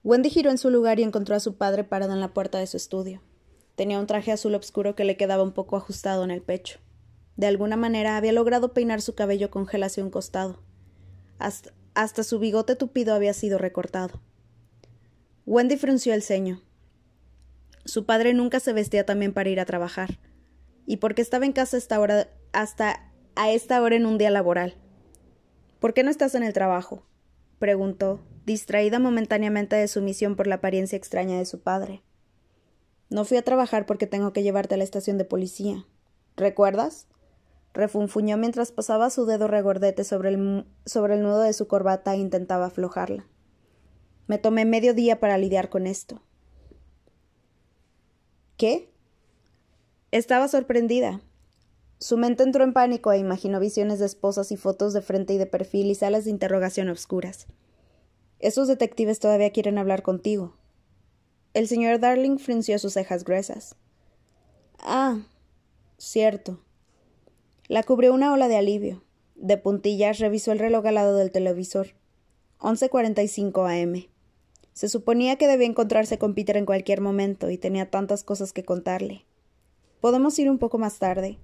Wendy 0.02 0.28
giró 0.28 0.50
en 0.50 0.58
su 0.58 0.68
lugar 0.68 1.00
y 1.00 1.04
encontró 1.04 1.36
a 1.36 1.40
su 1.40 1.56
padre 1.56 1.84
parado 1.84 2.12
en 2.12 2.20
la 2.20 2.34
puerta 2.34 2.58
de 2.58 2.66
su 2.66 2.76
estudio. 2.76 3.22
Tenía 3.76 3.98
un 3.98 4.06
traje 4.06 4.32
azul 4.32 4.54
oscuro 4.54 4.94
que 4.94 5.04
le 5.04 5.16
quedaba 5.16 5.42
un 5.42 5.52
poco 5.52 5.76
ajustado 5.76 6.24
en 6.24 6.30
el 6.30 6.42
pecho. 6.42 6.78
De 7.36 7.46
alguna 7.46 7.76
manera 7.76 8.16
había 8.16 8.32
logrado 8.32 8.72
peinar 8.72 9.00
su 9.00 9.14
cabello 9.14 9.50
con 9.50 9.66
gel 9.66 9.82
hacia 9.82 10.04
un 10.04 10.10
costado. 10.10 10.62
Hasta, 11.38 12.22
su 12.22 12.38
bigote 12.38 12.76
tupido 12.76 13.14
había 13.14 13.34
sido 13.34 13.58
recortado. 13.58 14.20
Wendy 15.46 15.76
frunció 15.76 16.14
el 16.14 16.22
ceño. 16.22 16.62
Su 17.84 18.06
padre 18.06 18.32
nunca 18.32 18.60
se 18.60 18.72
vestía 18.72 19.04
también 19.04 19.32
para 19.32 19.50
ir 19.50 19.60
a 19.60 19.66
trabajar. 19.66 20.18
¿Y 20.86 20.98
por 20.98 21.14
qué 21.14 21.22
estaba 21.22 21.44
en 21.44 21.52
casa 21.52 21.76
hasta 22.52 23.12
a 23.34 23.50
esta 23.50 23.82
hora 23.82 23.96
en 23.96 24.06
un 24.06 24.16
día 24.16 24.30
laboral? 24.30 24.74
¿Por 25.80 25.92
qué 25.92 26.02
no 26.02 26.10
estás 26.10 26.34
en 26.34 26.44
el 26.44 26.52
trabajo? 26.52 27.04
preguntó, 27.58 28.20
distraída 28.46 28.98
momentáneamente 28.98 29.76
de 29.76 29.88
su 29.88 30.02
misión 30.02 30.36
por 30.36 30.46
la 30.46 30.56
apariencia 30.56 30.96
extraña 30.96 31.38
de 31.38 31.46
su 31.46 31.60
padre. 31.60 32.02
No 33.10 33.24
fui 33.24 33.36
a 33.36 33.42
trabajar 33.42 33.86
porque 33.86 34.06
tengo 34.06 34.32
que 34.32 34.42
llevarte 34.42 34.74
a 34.74 34.78
la 34.78 34.84
estación 34.84 35.18
de 35.18 35.24
policía. 35.24 35.86
¿Recuerdas? 36.36 37.06
refunfuñó 37.74 38.36
mientras 38.36 38.70
pasaba 38.70 39.10
su 39.10 39.26
dedo 39.26 39.48
regordete 39.48 40.04
sobre 40.04 40.30
el, 40.30 40.64
sobre 40.86 41.14
el 41.14 41.22
nudo 41.22 41.40
de 41.40 41.52
su 41.52 41.66
corbata 41.66 42.14
e 42.14 42.18
intentaba 42.18 42.66
aflojarla. 42.66 43.26
Me 44.26 44.38
tomé 44.38 44.64
medio 44.64 44.94
día 44.94 45.20
para 45.20 45.36
lidiar 45.36 45.68
con 45.68 45.86
esto. 45.86 46.22
¿Qué? 48.56 48.90
Estaba 50.12 50.46
sorprendida. 50.46 51.20
Su 51.98 52.16
mente 52.16 52.44
entró 52.44 52.62
en 52.62 52.72
pánico 52.72 53.10
e 53.12 53.18
imaginó 53.18 53.58
visiones 53.58 53.98
de 53.98 54.06
esposas 54.06 54.52
y 54.52 54.56
fotos 54.56 54.92
de 54.92 55.02
frente 55.02 55.34
y 55.34 55.38
de 55.38 55.46
perfil 55.46 55.90
y 55.90 55.94
salas 55.96 56.24
de 56.24 56.30
interrogación 56.30 56.88
oscuras. 56.88 57.48
Esos 58.38 58.68
detectives 58.68 59.18
todavía 59.18 59.50
quieren 59.50 59.78
hablar 59.78 60.02
contigo. 60.02 60.56
El 61.54 61.68
señor 61.68 62.00
Darling 62.00 62.38
frunció 62.38 62.80
sus 62.80 62.94
cejas 62.94 63.22
gruesas. 63.22 63.76
Ah, 64.80 65.20
cierto. 65.98 66.60
La 67.68 67.84
cubrió 67.84 68.12
una 68.12 68.32
ola 68.32 68.48
de 68.48 68.56
alivio. 68.56 69.04
De 69.36 69.56
puntillas 69.56 70.18
revisó 70.18 70.50
el 70.50 70.58
reloj 70.58 70.84
al 70.84 70.96
lado 70.96 71.16
del 71.16 71.30
televisor. 71.30 71.94
11.45 72.58 73.82
am. 73.82 74.02
Se 74.72 74.88
suponía 74.88 75.36
que 75.36 75.46
debía 75.46 75.68
encontrarse 75.68 76.18
con 76.18 76.34
Peter 76.34 76.56
en 76.56 76.66
cualquier 76.66 77.00
momento 77.00 77.48
y 77.48 77.56
tenía 77.56 77.88
tantas 77.88 78.24
cosas 78.24 78.52
que 78.52 78.64
contarle. 78.64 79.24
Podemos 80.00 80.36
ir 80.40 80.50
un 80.50 80.58
poco 80.58 80.78
más 80.78 80.98
tarde. 80.98 81.38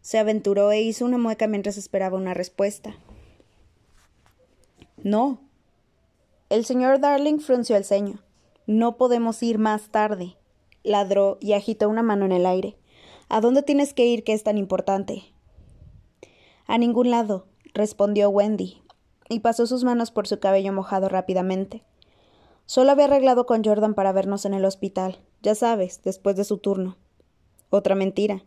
Se 0.00 0.18
aventuró 0.18 0.72
e 0.72 0.82
hizo 0.82 1.04
una 1.04 1.18
mueca 1.18 1.46
mientras 1.46 1.78
esperaba 1.78 2.18
una 2.18 2.34
respuesta. 2.34 2.96
No. 5.04 5.40
El 6.48 6.64
señor 6.64 6.98
Darling 6.98 7.38
frunció 7.38 7.76
el 7.76 7.84
ceño. 7.84 8.18
No 8.66 8.96
podemos 8.96 9.42
ir 9.42 9.58
más 9.58 9.90
tarde. 9.90 10.36
Ladró 10.84 11.38
y 11.40 11.52
agitó 11.52 11.88
una 11.88 12.02
mano 12.02 12.24
en 12.24 12.32
el 12.32 12.46
aire. 12.46 12.76
¿A 13.28 13.40
dónde 13.40 13.62
tienes 13.62 13.94
que 13.94 14.06
ir 14.06 14.24
que 14.24 14.32
es 14.32 14.42
tan 14.42 14.58
importante? 14.58 15.22
A 16.66 16.78
ningún 16.78 17.10
lado, 17.10 17.46
respondió 17.74 18.28
Wendy, 18.30 18.82
y 19.28 19.40
pasó 19.40 19.66
sus 19.66 19.84
manos 19.84 20.10
por 20.10 20.28
su 20.28 20.38
cabello 20.38 20.72
mojado 20.72 21.08
rápidamente. 21.08 21.82
Solo 22.66 22.92
había 22.92 23.06
arreglado 23.06 23.46
con 23.46 23.64
Jordan 23.64 23.94
para 23.94 24.12
vernos 24.12 24.44
en 24.44 24.54
el 24.54 24.64
hospital, 24.64 25.20
ya 25.42 25.54
sabes, 25.54 26.02
después 26.02 26.36
de 26.36 26.44
su 26.44 26.58
turno. 26.58 26.96
Otra 27.70 27.94
mentira. 27.94 28.44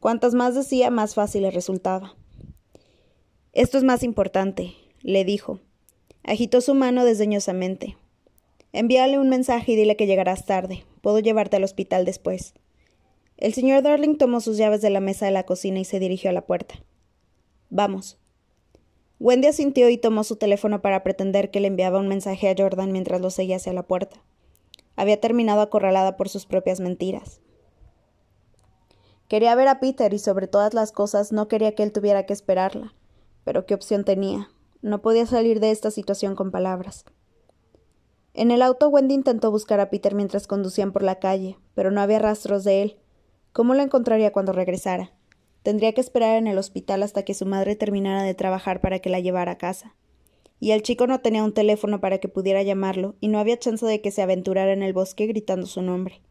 Cuantas 0.00 0.34
más 0.34 0.54
decía, 0.54 0.90
más 0.90 1.14
fácil 1.14 1.42
le 1.42 1.50
resultaba. 1.50 2.14
Esto 3.52 3.76
es 3.76 3.84
más 3.84 4.02
importante, 4.02 4.74
le 5.02 5.24
dijo. 5.24 5.60
Agitó 6.22 6.60
su 6.60 6.74
mano 6.74 7.04
desdeñosamente. 7.04 7.96
Envíale 8.72 9.18
un 9.18 9.28
mensaje 9.28 9.72
y 9.72 9.76
dile 9.76 9.96
que 9.96 10.06
llegarás 10.06 10.44
tarde. 10.44 10.84
Puedo 11.00 11.18
llevarte 11.20 11.56
al 11.56 11.64
hospital 11.64 12.04
después. 12.04 12.54
El 13.38 13.54
señor 13.54 13.82
Darling 13.82 14.16
tomó 14.16 14.40
sus 14.40 14.56
llaves 14.56 14.82
de 14.82 14.90
la 14.90 15.00
mesa 15.00 15.26
de 15.26 15.32
la 15.32 15.44
cocina 15.44 15.78
y 15.78 15.84
se 15.84 16.00
dirigió 16.00 16.30
a 16.30 16.32
la 16.32 16.46
puerta. 16.46 16.74
Vamos. 17.70 18.18
Wendy 19.20 19.48
asintió 19.48 19.88
y 19.88 19.98
tomó 19.98 20.22
su 20.22 20.36
teléfono 20.36 20.82
para 20.82 21.02
pretender 21.02 21.50
que 21.50 21.60
le 21.60 21.68
enviaba 21.68 21.98
un 21.98 22.08
mensaje 22.08 22.48
a 22.48 22.54
Jordan 22.56 22.92
mientras 22.92 23.20
lo 23.20 23.30
seguía 23.30 23.56
hacia 23.56 23.72
la 23.72 23.84
puerta. 23.84 24.22
Había 24.96 25.20
terminado 25.20 25.60
acorralada 25.60 26.16
por 26.16 26.28
sus 26.28 26.46
propias 26.46 26.80
mentiras. 26.80 27.40
Quería 29.28 29.54
ver 29.54 29.68
a 29.68 29.80
Peter 29.80 30.12
y 30.12 30.18
sobre 30.18 30.46
todas 30.46 30.74
las 30.74 30.92
cosas 30.92 31.32
no 31.32 31.48
quería 31.48 31.74
que 31.74 31.82
él 31.82 31.92
tuviera 31.92 32.26
que 32.26 32.32
esperarla. 32.32 32.94
Pero 33.44 33.66
qué 33.66 33.74
opción 33.74 34.04
tenía. 34.04 34.50
No 34.82 35.00
podía 35.00 35.26
salir 35.26 35.60
de 35.60 35.70
esta 35.70 35.90
situación 35.90 36.34
con 36.34 36.50
palabras. 36.50 37.04
En 38.38 38.52
el 38.52 38.62
auto 38.62 38.88
Wendy 38.88 39.16
intentó 39.16 39.50
buscar 39.50 39.80
a 39.80 39.90
Peter 39.90 40.14
mientras 40.14 40.46
conducían 40.46 40.92
por 40.92 41.02
la 41.02 41.18
calle, 41.18 41.56
pero 41.74 41.90
no 41.90 42.00
había 42.00 42.20
rastros 42.20 42.62
de 42.62 42.82
él. 42.82 42.96
¿Cómo 43.52 43.74
lo 43.74 43.82
encontraría 43.82 44.30
cuando 44.30 44.52
regresara? 44.52 45.12
Tendría 45.64 45.92
que 45.92 46.00
esperar 46.00 46.36
en 46.36 46.46
el 46.46 46.56
hospital 46.56 47.02
hasta 47.02 47.24
que 47.24 47.34
su 47.34 47.46
madre 47.46 47.74
terminara 47.74 48.22
de 48.22 48.34
trabajar 48.34 48.80
para 48.80 49.00
que 49.00 49.10
la 49.10 49.18
llevara 49.18 49.50
a 49.50 49.58
casa. 49.58 49.96
Y 50.60 50.70
el 50.70 50.82
chico 50.82 51.08
no 51.08 51.18
tenía 51.18 51.42
un 51.42 51.52
teléfono 51.52 52.00
para 52.00 52.18
que 52.18 52.28
pudiera 52.28 52.62
llamarlo, 52.62 53.16
y 53.18 53.26
no 53.26 53.40
había 53.40 53.58
chance 53.58 53.84
de 53.84 54.00
que 54.00 54.12
se 54.12 54.22
aventurara 54.22 54.72
en 54.72 54.84
el 54.84 54.92
bosque 54.92 55.26
gritando 55.26 55.66
su 55.66 55.82
nombre. 55.82 56.22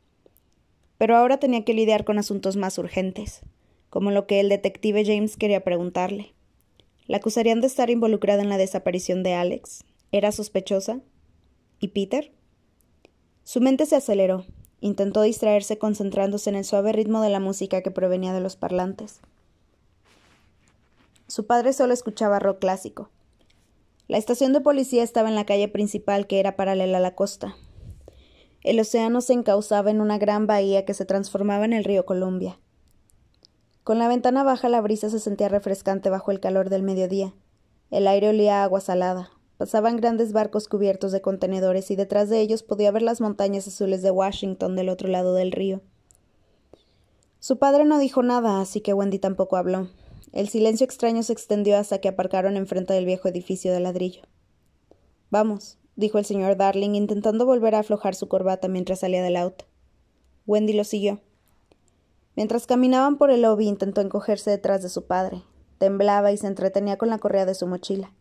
Pero 0.98 1.18
ahora 1.18 1.42
tenía 1.42 1.66
que 1.66 1.74
lidiar 1.74 2.06
con 2.06 2.20
asuntos 2.20 2.56
más 2.56 2.78
urgentes, 2.78 3.42
como 3.90 4.12
lo 4.12 4.28
que 4.28 4.40
el 4.40 4.48
detective 4.48 5.04
James 5.04 5.36
quería 5.36 5.66
preguntarle. 5.66 6.36
¿La 7.06 7.18
acusarían 7.18 7.60
de 7.60 7.68
estar 7.68 7.90
involucrada 7.90 8.42
en 8.42 8.48
la 8.48 8.58
desaparición 8.58 9.24
de 9.24 9.34
Alex? 9.34 9.84
¿Era 10.14 10.32
sospechosa? 10.32 11.02
¿Y 11.80 11.90
Peter? 11.90 12.32
Su 13.44 13.62
mente 13.62 13.86
se 13.86 13.96
aceleró, 13.96 14.46
Intentó 14.80 15.22
distraerse 15.24 15.80
concentrándose 15.80 16.50
en 16.50 16.56
el 16.56 16.66
suave 16.66 16.92
ritmo 16.92 17.22
de 17.22 17.30
la 17.30 17.40
música 17.40 17.82
que 17.82 17.90
provenía 17.90 18.34
de 18.34 18.42
los 18.42 18.56
parlantes. 18.56 19.22
Su 21.28 21.48
padre 21.48 21.74
solo 21.74 21.94
escuchaba 21.94 22.40
rock 22.40 22.60
clásico. 22.60 23.10
La 24.08 24.18
estación 24.18 24.54
de 24.54 24.62
policía 24.62 25.04
estaba 25.04 25.30
en 25.30 25.36
la 25.36 25.46
calle 25.46 25.68
principal 25.68 26.28
que 26.28 26.40
era 26.40 26.56
paralela 26.56 27.00
a 27.00 27.02
la 27.02 27.16
costa. 27.16 27.56
El 28.64 28.80
océano 28.80 29.22
se 29.22 29.34
encauzaba 29.34 29.90
en 29.90 30.00
una 30.00 30.18
gran 30.18 30.46
bahía 30.46 30.86
que 30.86 30.94
se 30.94 31.06
transformaba 31.06 31.66
en 31.66 31.74
el 31.74 31.84
río 31.84 32.06
Columbia. 32.06 32.60
Con 33.84 33.98
la 33.98 34.08
ventana 34.08 34.44
baja 34.44 34.70
la 34.70 34.82
brisa 34.82 35.10
se 35.10 35.20
sentía 35.20 35.50
refrescante 35.50 36.10
bajo 36.10 36.32
el 36.32 36.40
calor 36.40 36.70
del 36.70 36.84
mediodía. 36.84 37.34
El 37.90 38.08
aire 38.08 38.30
olía 38.30 38.62
a 38.62 38.64
agua 38.64 38.82
salada, 38.82 39.32
Pasaban 39.58 39.98
grandes 39.98 40.34
barcos 40.34 40.68
cubiertos 40.68 41.12
de 41.12 41.22
contenedores 41.22 41.90
y 41.90 41.96
detrás 41.96 42.30
de 42.30 42.40
ellos 42.42 42.62
podía 42.62 42.92
ver 42.92 43.02
las 43.02 43.22
montañas 43.22 43.68
azules 43.68 44.02
de 44.04 44.12
Washington 44.12 44.76
del 44.76 44.90
otro 44.90 45.08
lado 45.08 45.34
del 45.34 45.52
río. 45.52 45.82
Su 47.40 47.58
padre 47.58 47.86
no 47.86 47.98
dijo 47.98 48.22
nada, 48.22 48.62
así 48.62 48.82
que 48.82 48.94
Wendy 48.94 49.20
tampoco 49.20 49.58
habló. 49.58 49.88
El 50.32 50.50
silencio 50.50 50.86
extraño 50.86 51.24
se 51.24 51.34
extendió 51.34 51.78
hasta 51.78 52.00
que 52.00 52.10
aparcaron 52.10 52.58
enfrente 52.58 52.94
del 52.94 53.06
viejo 53.06 53.28
edificio 53.28 53.74
de 53.74 53.80
ladrillo. 53.80 54.22
Vamos, 55.32 55.78
dijo 55.96 56.20
el 56.20 56.26
señor 56.26 56.58
Darling, 56.58 56.96
intentando 56.96 57.46
volver 57.46 57.76
a 57.76 57.80
aflojar 57.80 58.14
su 58.16 58.28
corbata 58.28 58.68
mientras 58.68 59.00
salía 59.00 59.24
del 59.24 59.38
auto. 59.38 59.66
Wendy 60.46 60.74
lo 60.74 60.84
siguió. 60.84 61.22
Mientras 62.36 62.68
caminaban 62.68 63.18
por 63.18 63.32
el 63.32 63.42
lobby 63.42 63.68
intentó 63.68 64.02
encogerse 64.02 64.52
detrás 64.52 64.84
de 64.84 64.90
su 64.90 65.08
padre. 65.08 65.42
Temblaba 65.80 66.32
y 66.32 66.38
se 66.38 66.48
entretenía 66.48 66.98
con 66.98 67.10
la 67.10 67.18
correa 67.18 67.46
de 67.46 67.56
su 67.56 67.66
mochila. 67.66 68.14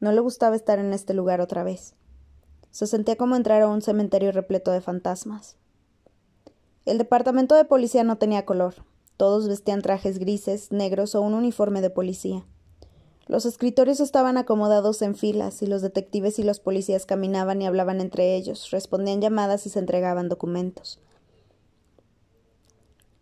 No 0.00 0.12
le 0.12 0.20
gustaba 0.20 0.56
estar 0.56 0.78
en 0.78 0.94
este 0.94 1.12
lugar 1.12 1.42
otra 1.42 1.62
vez. 1.62 1.94
Se 2.70 2.86
sentía 2.86 3.16
como 3.16 3.36
entrar 3.36 3.60
a 3.60 3.68
un 3.68 3.82
cementerio 3.82 4.32
repleto 4.32 4.70
de 4.70 4.80
fantasmas. 4.80 5.56
El 6.86 6.96
departamento 6.96 7.54
de 7.54 7.66
policía 7.66 8.02
no 8.02 8.16
tenía 8.16 8.46
color. 8.46 8.74
Todos 9.18 9.46
vestían 9.46 9.82
trajes 9.82 10.18
grises, 10.18 10.72
negros 10.72 11.14
o 11.14 11.20
un 11.20 11.34
uniforme 11.34 11.82
de 11.82 11.90
policía. 11.90 12.46
Los 13.26 13.44
escritorios 13.44 14.00
estaban 14.00 14.38
acomodados 14.38 15.02
en 15.02 15.14
filas 15.14 15.60
y 15.60 15.66
los 15.66 15.82
detectives 15.82 16.38
y 16.38 16.42
los 16.42 16.58
policías 16.58 17.04
caminaban 17.04 17.60
y 17.60 17.66
hablaban 17.66 18.00
entre 18.00 18.34
ellos, 18.34 18.70
respondían 18.70 19.20
llamadas 19.20 19.66
y 19.66 19.68
se 19.68 19.78
entregaban 19.78 20.30
documentos. 20.30 20.98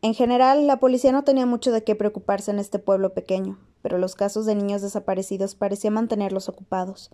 En 0.00 0.14
general, 0.14 0.66
la 0.66 0.78
policía 0.78 1.10
no 1.10 1.24
tenía 1.24 1.44
mucho 1.44 1.72
de 1.72 1.82
qué 1.82 1.96
preocuparse 1.96 2.52
en 2.52 2.60
este 2.60 2.78
pueblo 2.78 3.14
pequeño, 3.14 3.58
pero 3.82 3.98
los 3.98 4.14
casos 4.14 4.46
de 4.46 4.54
niños 4.54 4.80
desaparecidos 4.80 5.56
parecían 5.56 5.94
mantenerlos 5.94 6.48
ocupados. 6.48 7.10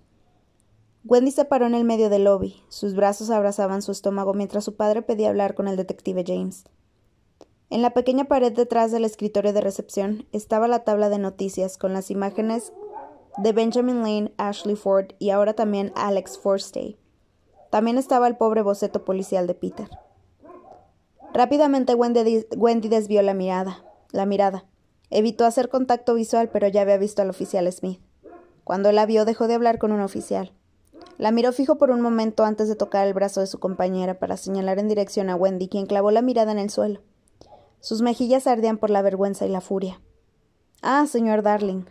Wendy 1.06 1.30
se 1.30 1.44
paró 1.44 1.66
en 1.66 1.74
el 1.74 1.84
medio 1.84 2.10
del 2.10 2.24
lobby. 2.24 2.62
Sus 2.68 2.94
brazos 2.94 3.30
abrazaban 3.30 3.82
su 3.82 3.92
estómago 3.92 4.34
mientras 4.34 4.64
su 4.64 4.76
padre 4.76 5.02
pedía 5.02 5.28
hablar 5.28 5.54
con 5.54 5.68
el 5.68 5.76
detective 5.76 6.24
James. 6.26 6.64
En 7.70 7.82
la 7.82 7.94
pequeña 7.94 8.24
pared 8.26 8.52
detrás 8.52 8.92
del 8.92 9.04
escritorio 9.04 9.52
de 9.52 9.60
recepción 9.60 10.26
estaba 10.32 10.68
la 10.68 10.84
tabla 10.84 11.08
de 11.08 11.18
noticias 11.18 11.78
con 11.78 11.92
las 11.92 12.10
imágenes 12.10 12.72
de 13.38 13.52
Benjamin 13.52 14.02
Lane, 14.02 14.32
Ashley 14.36 14.76
Ford 14.76 15.08
y 15.18 15.30
ahora 15.30 15.54
también 15.54 15.92
Alex 15.96 16.38
Forstay. 16.38 16.98
También 17.70 17.98
estaba 17.98 18.28
el 18.28 18.36
pobre 18.36 18.62
boceto 18.62 19.04
policial 19.04 19.46
de 19.46 19.54
Peter. 19.54 19.88
Rápidamente 21.34 21.96
Wendy, 21.96 22.88
desvió 22.88 23.20
la 23.22 23.34
mirada. 23.34 23.82
La 24.12 24.24
mirada. 24.24 24.66
Evitó 25.10 25.44
hacer 25.44 25.68
contacto 25.68 26.14
visual, 26.14 26.48
pero 26.48 26.68
ya 26.68 26.82
había 26.82 26.96
visto 26.96 27.22
al 27.22 27.30
oficial 27.30 27.70
Smith. 27.72 28.00
Cuando 28.62 28.92
la 28.92 29.04
vio, 29.04 29.24
dejó 29.24 29.48
de 29.48 29.54
hablar 29.54 29.78
con 29.78 29.90
un 29.90 30.00
oficial. 30.00 30.52
La 31.18 31.32
miró 31.32 31.52
fijo 31.52 31.76
por 31.76 31.90
un 31.90 32.00
momento 32.00 32.44
antes 32.44 32.68
de 32.68 32.76
tocar 32.76 33.04
el 33.08 33.14
brazo 33.14 33.40
de 33.40 33.48
su 33.48 33.58
compañera 33.58 34.20
para 34.20 34.36
señalar 34.36 34.78
en 34.78 34.86
dirección 34.86 35.28
a 35.28 35.34
Wendy, 35.34 35.66
quien 35.66 35.86
clavó 35.86 36.12
la 36.12 36.22
mirada 36.22 36.52
en 36.52 36.58
el 36.60 36.70
suelo. 36.70 37.00
Sus 37.80 38.00
mejillas 38.00 38.46
ardían 38.46 38.78
por 38.78 38.90
la 38.90 39.02
vergüenza 39.02 39.44
y 39.44 39.48
la 39.48 39.60
furia. 39.60 40.00
Ah, 40.82 41.04
señor 41.08 41.42
Darling. 41.42 41.82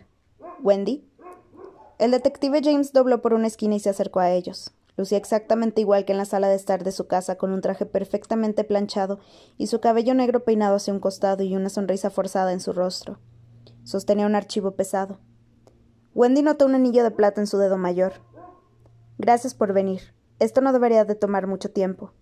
¿Wendy? 0.62 1.04
El 1.98 2.12
detective 2.12 2.62
James 2.64 2.94
dobló 2.94 3.20
por 3.20 3.34
una 3.34 3.46
esquina 3.46 3.74
y 3.74 3.80
se 3.80 3.90
acercó 3.90 4.20
a 4.20 4.30
ellos. 4.30 4.72
Lucía 4.96 5.18
exactamente 5.18 5.80
igual 5.80 6.04
que 6.04 6.12
en 6.12 6.18
la 6.18 6.24
sala 6.24 6.48
de 6.48 6.54
estar 6.54 6.84
de 6.84 6.92
su 6.92 7.06
casa, 7.06 7.36
con 7.36 7.50
un 7.52 7.60
traje 7.60 7.84
perfectamente 7.84 8.62
planchado 8.62 9.18
y 9.58 9.66
su 9.66 9.80
cabello 9.80 10.14
negro 10.14 10.44
peinado 10.44 10.76
hacia 10.76 10.94
un 10.94 11.00
costado 11.00 11.42
y 11.42 11.56
una 11.56 11.68
sonrisa 11.68 12.10
forzada 12.10 12.52
en 12.52 12.60
su 12.60 12.72
rostro. 12.72 13.18
Sostenía 13.82 14.26
un 14.26 14.36
archivo 14.36 14.72
pesado. 14.72 15.18
Wendy 16.14 16.42
notó 16.42 16.66
un 16.66 16.76
anillo 16.76 17.02
de 17.02 17.10
plata 17.10 17.40
en 17.40 17.48
su 17.48 17.58
dedo 17.58 17.76
mayor. 17.76 18.12
Gracias 19.18 19.54
por 19.54 19.72
venir. 19.72 20.14
Esto 20.38 20.60
no 20.60 20.72
debería 20.72 21.04
de 21.04 21.16
tomar 21.16 21.46
mucho 21.46 21.70
tiempo. 21.70 22.12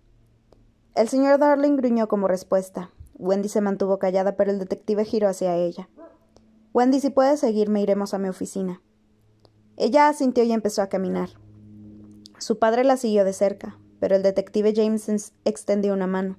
El 0.95 1.09
señor 1.09 1.39
Darling 1.39 1.75
gruñó 1.75 2.07
como 2.07 2.27
respuesta. 2.27 2.91
Wendy 3.15 3.49
se 3.49 3.61
mantuvo 3.61 3.99
callada, 3.99 4.35
pero 4.35 4.51
el 4.51 4.59
detective 4.59 5.05
giró 5.05 5.29
hacia 5.29 5.55
ella. 5.55 5.89
Wendy, 6.73 6.99
si 6.99 7.11
puedes 7.11 7.39
seguirme, 7.39 7.81
iremos 7.81 8.15
a 8.15 8.17
mi 8.17 8.29
oficina. 8.29 8.81
Ella 9.77 10.07
asintió 10.07 10.43
y 10.43 10.51
empezó 10.51 10.81
a 10.81 10.89
caminar. 10.89 11.29
Su 12.43 12.59
padre 12.59 12.83
la 12.83 12.97
siguió 12.97 13.23
de 13.23 13.31
cerca, 13.31 13.79
pero 14.01 14.17
el 14.17 14.21
detective 14.21 14.73
James 14.75 15.31
extendió 15.45 15.93
una 15.93 16.07
mano. 16.07 16.35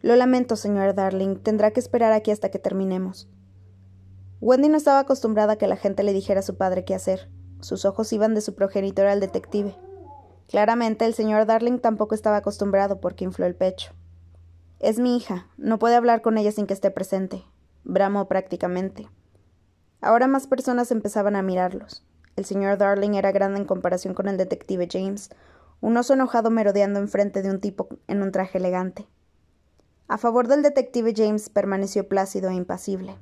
Lo 0.00 0.16
lamento, 0.16 0.56
señor 0.56 0.94
Darling, 0.94 1.36
tendrá 1.36 1.70
que 1.70 1.80
esperar 1.80 2.14
aquí 2.14 2.30
hasta 2.30 2.50
que 2.50 2.58
terminemos. 2.58 3.28
Wendy 4.40 4.70
no 4.70 4.78
estaba 4.78 5.00
acostumbrada 5.00 5.52
a 5.52 5.56
que 5.56 5.66
la 5.66 5.76
gente 5.76 6.02
le 6.02 6.14
dijera 6.14 6.40
a 6.40 6.42
su 6.42 6.56
padre 6.56 6.86
qué 6.86 6.94
hacer. 6.94 7.28
Sus 7.60 7.84
ojos 7.84 8.10
iban 8.14 8.34
de 8.34 8.40
su 8.40 8.54
progenitor 8.54 9.06
al 9.06 9.20
detective. 9.20 9.76
Claramente 10.46 11.04
el 11.04 11.12
señor 11.12 11.44
Darling 11.44 11.78
tampoco 11.78 12.14
estaba 12.14 12.38
acostumbrado 12.38 12.98
porque 12.98 13.24
infló 13.24 13.44
el 13.44 13.54
pecho. 13.54 13.92
Es 14.80 14.98
mi 14.98 15.14
hija, 15.14 15.48
no 15.58 15.78
puede 15.78 15.96
hablar 15.96 16.22
con 16.22 16.38
ella 16.38 16.52
sin 16.52 16.66
que 16.66 16.72
esté 16.72 16.90
presente. 16.90 17.44
Bramó 17.84 18.28
prácticamente. 18.28 19.10
Ahora 20.00 20.26
más 20.26 20.46
personas 20.46 20.90
empezaban 20.90 21.36
a 21.36 21.42
mirarlos. 21.42 22.07
El 22.38 22.44
señor 22.44 22.78
Darling 22.78 23.14
era 23.14 23.32
grande 23.32 23.58
en 23.58 23.64
comparación 23.64 24.14
con 24.14 24.28
el 24.28 24.36
detective 24.36 24.86
James, 24.88 25.28
un 25.80 25.96
oso 25.96 26.14
enojado 26.14 26.50
merodeando 26.50 27.00
enfrente 27.00 27.42
de 27.42 27.50
un 27.50 27.58
tipo 27.60 27.88
en 28.06 28.22
un 28.22 28.30
traje 28.30 28.58
elegante. 28.58 29.08
A 30.06 30.18
favor 30.18 30.46
del 30.46 30.62
detective 30.62 31.14
James 31.16 31.48
permaneció 31.48 32.06
plácido 32.06 32.48
e 32.48 32.54
impasible. 32.54 33.18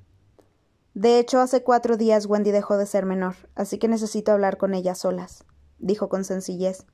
De 0.92 1.18
hecho, 1.18 1.40
hace 1.40 1.62
cuatro 1.62 1.96
días 1.96 2.26
Wendy 2.26 2.50
dejó 2.50 2.76
de 2.76 2.84
ser 2.84 3.06
menor, 3.06 3.36
así 3.54 3.78
que 3.78 3.88
necesito 3.88 4.32
hablar 4.32 4.58
con 4.58 4.74
ella 4.74 4.94
solas, 4.94 5.46
dijo 5.78 6.10
con 6.10 6.22
sencillez. 6.22 6.84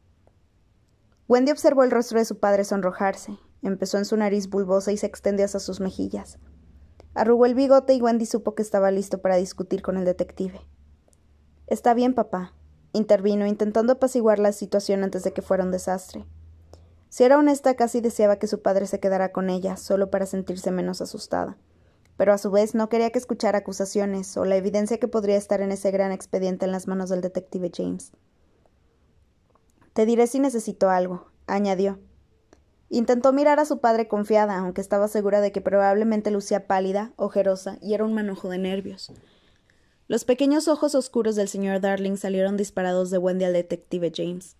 Wendy 1.27 1.51
observó 1.51 1.83
el 1.83 1.91
rostro 1.91 2.21
de 2.21 2.25
su 2.25 2.39
padre 2.39 2.63
sonrojarse, 2.63 3.37
empezó 3.63 3.99
en 3.99 4.05
su 4.05 4.17
nariz 4.17 4.49
bulbosa 4.49 4.93
y 4.93 4.97
se 4.97 5.07
extendió 5.07 5.47
hacia 5.47 5.59
sus 5.59 5.81
mejillas. 5.81 6.39
Arrugó 7.15 7.47
el 7.47 7.57
bigote 7.57 7.95
y 7.95 8.01
Wendy 8.01 8.27
supo 8.27 8.55
que 8.55 8.63
estaba 8.63 8.93
listo 8.93 9.21
para 9.21 9.35
discutir 9.35 9.83
con 9.83 9.97
el 9.97 10.05
detective. 10.05 10.61
Está 11.73 11.95
bien, 11.95 12.13
papá, 12.13 12.53
intervino, 12.93 13.47
intentando 13.47 13.95
apaciguar 13.95 14.39
la 14.39 14.53
situación 14.53 15.05
antes 15.05 15.25
de 15.25 15.33
que 15.33 15.41
fuera 15.41 15.65
un 15.65 15.71
desastre. 15.71 16.27
Si 17.09 17.25
era 17.25 17.39
honesta, 17.39 17.77
casi 17.77 18.03
deseaba 18.03 18.37
que 18.37 18.47
su 18.47 18.61
padre 18.61 18.87
se 18.87 19.01
quedara 19.01 19.33
con 19.33 19.49
ella, 19.49 19.79
solo 19.79 20.11
para 20.11 20.27
sentirse 20.27 20.71
menos 20.71 21.01
asustada. 21.01 21.57
Pero 22.19 22.35
a 22.35 22.37
su 22.37 22.51
vez 22.51 22.75
no 22.75 22.91
quería 22.91 23.09
que 23.09 23.19
escuchara 23.19 23.61
acusaciones 23.61 24.37
o 24.37 24.45
la 24.45 24.57
evidencia 24.57 24.99
que 24.99 25.09
podría 25.09 25.39
estar 25.39 25.63
en 25.63 25.73
ese 25.73 25.91
gran 25.91 26.13
expediente 26.13 26.67
en 26.67 26.73
las 26.73 26.89
manos 26.89 27.09
del 27.09 27.23
detective 27.23 27.71
James. 27.75 28.13
Te 29.95 30.05
diré 30.05 30.27
si 30.27 30.41
necesito 30.41 30.91
algo, 30.91 31.29
añadió. 31.47 32.01
Intentó 32.91 33.33
mirar 33.33 33.61
a 33.61 33.65
su 33.65 33.81
padre 33.81 34.09
confiada, 34.09 34.59
aunque 34.59 34.83
estaba 34.83 35.09
segura 35.09 35.41
de 35.41 35.53
que 35.53 35.63
probablemente 35.63 36.31
lucía 36.31 36.67
pálida, 36.67 37.15
ojerosa 37.17 37.79
y 37.81 37.95
era 37.95 38.05
un 38.05 38.13
manojo 38.13 38.51
de 38.51 38.59
nervios. 38.59 39.11
Los 40.13 40.27
pequeños 40.27 40.69
ojos 40.69 40.95
oscuros 40.95 41.37
del 41.37 41.49
señor 41.49 41.81
Darling 41.81 42.19
salieron 42.19 42.59
disparados 42.59 43.09
de 43.09 43.17
Wendy 43.17 43.47
al 43.47 43.55
detective 43.55 44.13
James. 44.15 44.57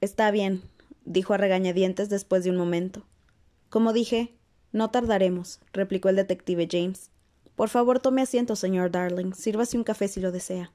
Está 0.00 0.32
bien, 0.32 0.62
dijo 1.04 1.32
a 1.32 1.36
regañadientes 1.36 2.08
después 2.08 2.42
de 2.42 2.50
un 2.50 2.56
momento. 2.56 3.06
Como 3.68 3.92
dije, 3.92 4.34
no 4.72 4.90
tardaremos, 4.90 5.60
replicó 5.72 6.08
el 6.08 6.16
detective 6.16 6.66
James. 6.68 7.12
Por 7.54 7.68
favor, 7.68 8.00
tome 8.00 8.20
asiento, 8.20 8.56
señor 8.56 8.90
Darling. 8.90 9.32
Sírvase 9.32 9.76
un 9.76 9.84
café 9.84 10.08
si 10.08 10.18
lo 10.18 10.32
desea. 10.32 10.72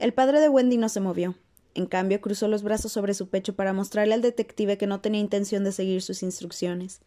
El 0.00 0.12
padre 0.12 0.40
de 0.40 0.48
Wendy 0.48 0.76
no 0.76 0.88
se 0.88 0.98
movió. 0.98 1.36
En 1.74 1.86
cambio, 1.86 2.20
cruzó 2.20 2.48
los 2.48 2.64
brazos 2.64 2.90
sobre 2.90 3.14
su 3.14 3.28
pecho 3.28 3.54
para 3.54 3.72
mostrarle 3.72 4.14
al 4.14 4.22
detective 4.22 4.76
que 4.76 4.88
no 4.88 5.00
tenía 5.00 5.20
intención 5.20 5.62
de 5.62 5.70
seguir 5.70 6.02
sus 6.02 6.24
instrucciones. 6.24 7.00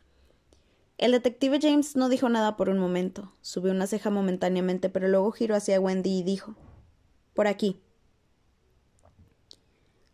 El 0.98 1.12
detective 1.12 1.60
James 1.62 1.96
no 1.96 2.10
dijo 2.10 2.28
nada 2.28 2.58
por 2.58 2.70
un 2.70 2.80
momento. 2.80 3.32
Subió 3.42 3.72
una 3.72 3.86
ceja 3.86 4.10
momentáneamente, 4.10 4.90
pero 4.90 5.08
luego 5.08 5.32
giró 5.32 5.56
hacia 5.56 5.80
Wendy 5.80 6.20
y 6.20 6.24
dijo 6.24 6.56
Por 7.36 7.46
aquí. 7.46 7.80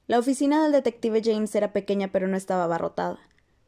La 0.07 0.19
oficina 0.19 0.61
del 0.61 0.73
detective 0.73 1.21
James 1.23 1.55
era 1.55 1.71
pequeña, 1.71 2.11
pero 2.11 2.27
no 2.27 2.35
estaba 2.35 2.65
abarrotada. 2.65 3.19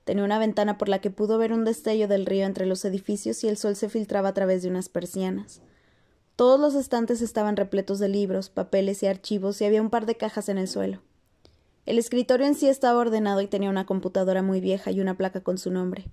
Tenía 0.03 0.25
una 0.25 0.39
ventana 0.39 0.77
por 0.77 0.89
la 0.89 0.99
que 0.99 1.09
pudo 1.09 1.37
ver 1.37 1.53
un 1.53 1.63
destello 1.63 2.09
del 2.09 2.25
río 2.25 2.45
entre 2.45 2.65
los 2.65 2.83
edificios 2.83 3.41
y 3.45 3.47
el 3.47 3.55
sol 3.55 3.77
se 3.77 3.87
filtraba 3.87 4.29
a 4.29 4.33
través 4.33 4.61
de 4.61 4.69
unas 4.69 4.89
persianas. 4.89 5.61
Todos 6.35 6.59
los 6.59 6.75
estantes 6.75 7.21
estaban 7.21 7.55
repletos 7.55 7.97
de 7.97 8.09
libros, 8.09 8.49
papeles 8.49 9.01
y 9.03 9.07
archivos 9.07 9.61
y 9.61 9.65
había 9.65 9.81
un 9.81 9.89
par 9.89 10.05
de 10.05 10.17
cajas 10.17 10.49
en 10.49 10.57
el 10.57 10.67
suelo. 10.67 11.01
El 11.85 11.97
escritorio 11.97 12.45
en 12.45 12.55
sí 12.55 12.67
estaba 12.67 12.99
ordenado 12.99 13.39
y 13.39 13.47
tenía 13.47 13.69
una 13.69 13.85
computadora 13.85 14.41
muy 14.41 14.59
vieja 14.59 14.91
y 14.91 14.99
una 14.99 15.15
placa 15.15 15.41
con 15.41 15.57
su 15.57 15.71
nombre. 15.71 16.11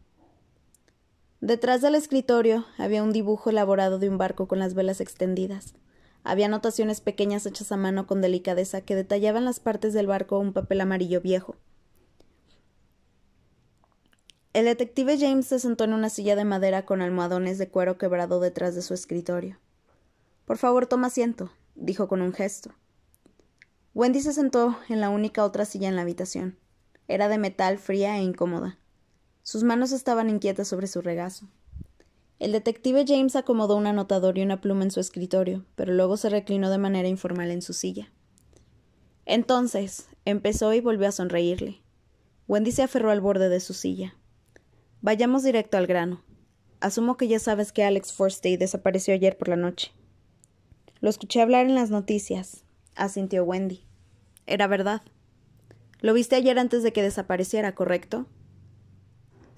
Detrás 1.42 1.81
del 1.81 1.96
escritorio 1.96 2.66
había 2.78 3.02
un 3.02 3.12
dibujo 3.12 3.50
elaborado 3.50 3.98
de 3.98 4.09
un 4.09 4.16
barco 4.16 4.46
con 4.46 4.61
las 4.61 4.74
velas 4.74 5.00
extendidas. 5.00 5.74
Había 6.22 6.46
anotaciones 6.46 7.00
pequeñas 7.00 7.44
hechas 7.46 7.72
a 7.72 7.76
mano 7.76 8.07
con 8.07 8.20
delicadeza 8.20 8.83
que 8.83 8.94
detallaban 8.94 9.44
las 9.44 9.59
partes 9.59 9.92
del 9.92 10.07
barco 10.07 10.38
un 10.38 10.52
papel 10.52 10.81
amarillo 10.81 11.20
viejo. 11.20 11.57
El 14.52 14.66
detective 14.66 15.18
James 15.18 15.46
se 15.46 15.59
sentó 15.59 15.83
en 15.83 15.94
una 15.94 16.11
silla 16.11 16.37
de 16.37 16.44
madera 16.44 16.87
con 16.87 17.02
almohadones 17.02 17.59
de 17.59 17.68
cuero 17.68 17.98
quebrado 17.98 18.38
detrás 18.38 18.76
de 18.76 18.83
su 18.83 18.94
escritorio. 18.94 19.59
Por 20.44 20.59
favor, 20.59 20.87
toma 20.87 21.09
asiento, 21.09 21.50
dijo 21.74 22.07
con 22.07 22.22
un 22.22 22.33
gesto. 22.33 22.70
Wendy 23.94 24.20
se 24.20 24.33
sentó 24.33 24.78
en 24.88 25.00
la 25.00 25.09
única 25.09 25.42
otra 25.42 25.64
silla 25.64 25.88
en 25.88 25.96
la 25.96 26.02
habitación. 26.02 26.57
Era 27.09 27.26
de 27.26 27.38
metal 27.38 27.78
fría 27.78 28.16
e 28.18 28.22
incómoda. 28.22 28.78
Sus 29.42 29.64
manos 29.64 29.92
estaban 29.92 30.31
inquietas 30.31 30.68
sobre 30.68 30.87
su 30.87 31.00
regazo. 31.00 31.48
El 32.38 32.52
detective 32.52 33.05
James 33.07 33.37
acomodó 33.37 33.76
un 33.76 33.87
anotador 33.87 34.38
y 34.38 34.42
una 34.42 34.61
pluma 34.61 34.85
en 34.85 34.90
su 34.90 35.00
escritorio, 35.00 35.64
pero 35.74 35.92
luego 35.92 36.16
se 36.16 36.28
reclinó 36.28 36.70
de 36.70 36.78
manera 36.78 37.09
informal 37.09 37.50
en 37.50 37.62
su 37.62 37.72
silla. 37.72 38.12
Entonces, 39.26 40.09
empezó 40.24 40.72
y 40.72 40.81
volvió 40.81 41.09
a 41.09 41.12
sonreírle. 41.12 41.83
Wendy 42.48 42.72
se 42.72 42.83
aferró 42.83 43.11
al 43.11 43.20
borde 43.20 43.48
de 43.48 43.61
su 43.61 43.74
silla. 43.74 44.16
Vayamos 45.00 45.42
directo 45.42 45.76
al 45.76 45.87
grano. 45.87 46.22
Asumo 46.81 47.16
que 47.16 47.28
ya 47.28 47.38
sabes 47.38 47.72
que 47.72 47.85
Alex 47.85 48.12
Forstey 48.12 48.57
desapareció 48.57 49.14
ayer 49.14 49.38
por 49.38 49.48
la 49.48 49.57
noche. 49.57 49.92
Lo 51.00 51.11
escuché 51.11 51.40
hablar 51.40 51.66
en 51.66 51.74
las 51.74 51.90
noticias, 51.90 52.64
asintió 52.94 53.44
Wendy. 53.44 53.85
Era 54.46 54.66
verdad. 54.66 55.02
Lo 56.00 56.12
viste 56.12 56.37
ayer 56.37 56.59
antes 56.59 56.83
de 56.83 56.92
que 56.92 57.02
desapareciera, 57.02 57.74
¿correcto? 57.74 58.26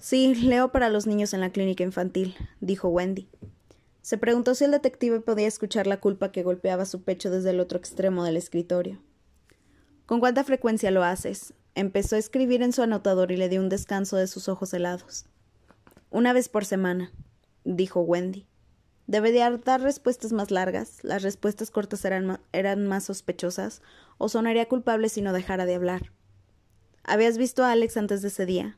Sí, 0.05 0.35
leo 0.35 0.71
para 0.71 0.91
los 0.91 1.07
niños 1.07 1.33
en 1.33 1.39
la 1.41 1.49
clínica 1.49 1.83
infantil, 1.83 2.35
dijo 2.61 2.89
Wendy. 2.89 3.27
Se 4.03 4.19
preguntó 4.19 4.53
si 4.53 4.63
el 4.63 4.69
detective 4.69 5.19
podía 5.19 5.47
escuchar 5.47 5.87
la 5.87 5.99
culpa 5.99 6.31
que 6.31 6.43
golpeaba 6.43 6.85
su 6.85 7.01
pecho 7.01 7.31
desde 7.31 7.49
el 7.49 7.59
otro 7.59 7.79
extremo 7.79 8.23
del 8.23 8.37
escritorio. 8.37 9.01
¿Con 10.05 10.19
cuánta 10.19 10.43
frecuencia 10.43 10.91
lo 10.91 11.03
haces? 11.03 11.55
Empezó 11.73 12.15
a 12.15 12.19
escribir 12.19 12.61
en 12.61 12.71
su 12.71 12.83
anotador 12.83 13.31
y 13.31 13.37
le 13.37 13.49
dio 13.49 13.59
un 13.59 13.67
descanso 13.67 14.15
de 14.15 14.27
sus 14.27 14.47
ojos 14.47 14.75
helados. 14.75 15.25
Una 16.11 16.33
vez 16.33 16.49
por 16.49 16.65
semana, 16.65 17.11
dijo 17.63 18.01
Wendy. 18.01 18.45
Debería 19.07 19.49
dar 19.49 19.81
respuestas 19.81 20.33
más 20.33 20.51
largas, 20.51 20.99
las 21.01 21.23
respuestas 21.23 21.71
cortas 21.71 22.05
eran, 22.05 22.39
eran 22.51 22.85
más 22.85 23.05
sospechosas, 23.05 23.81
o 24.19 24.29
sonaría 24.29 24.67
culpable 24.67 25.09
si 25.09 25.23
no 25.23 25.33
dejara 25.33 25.65
de 25.65 25.73
hablar. 25.73 26.11
¿Habías 27.03 27.39
visto 27.39 27.63
a 27.63 27.71
Alex 27.71 27.97
antes 27.97 28.21
de 28.21 28.27
ese 28.27 28.45
día? 28.45 28.77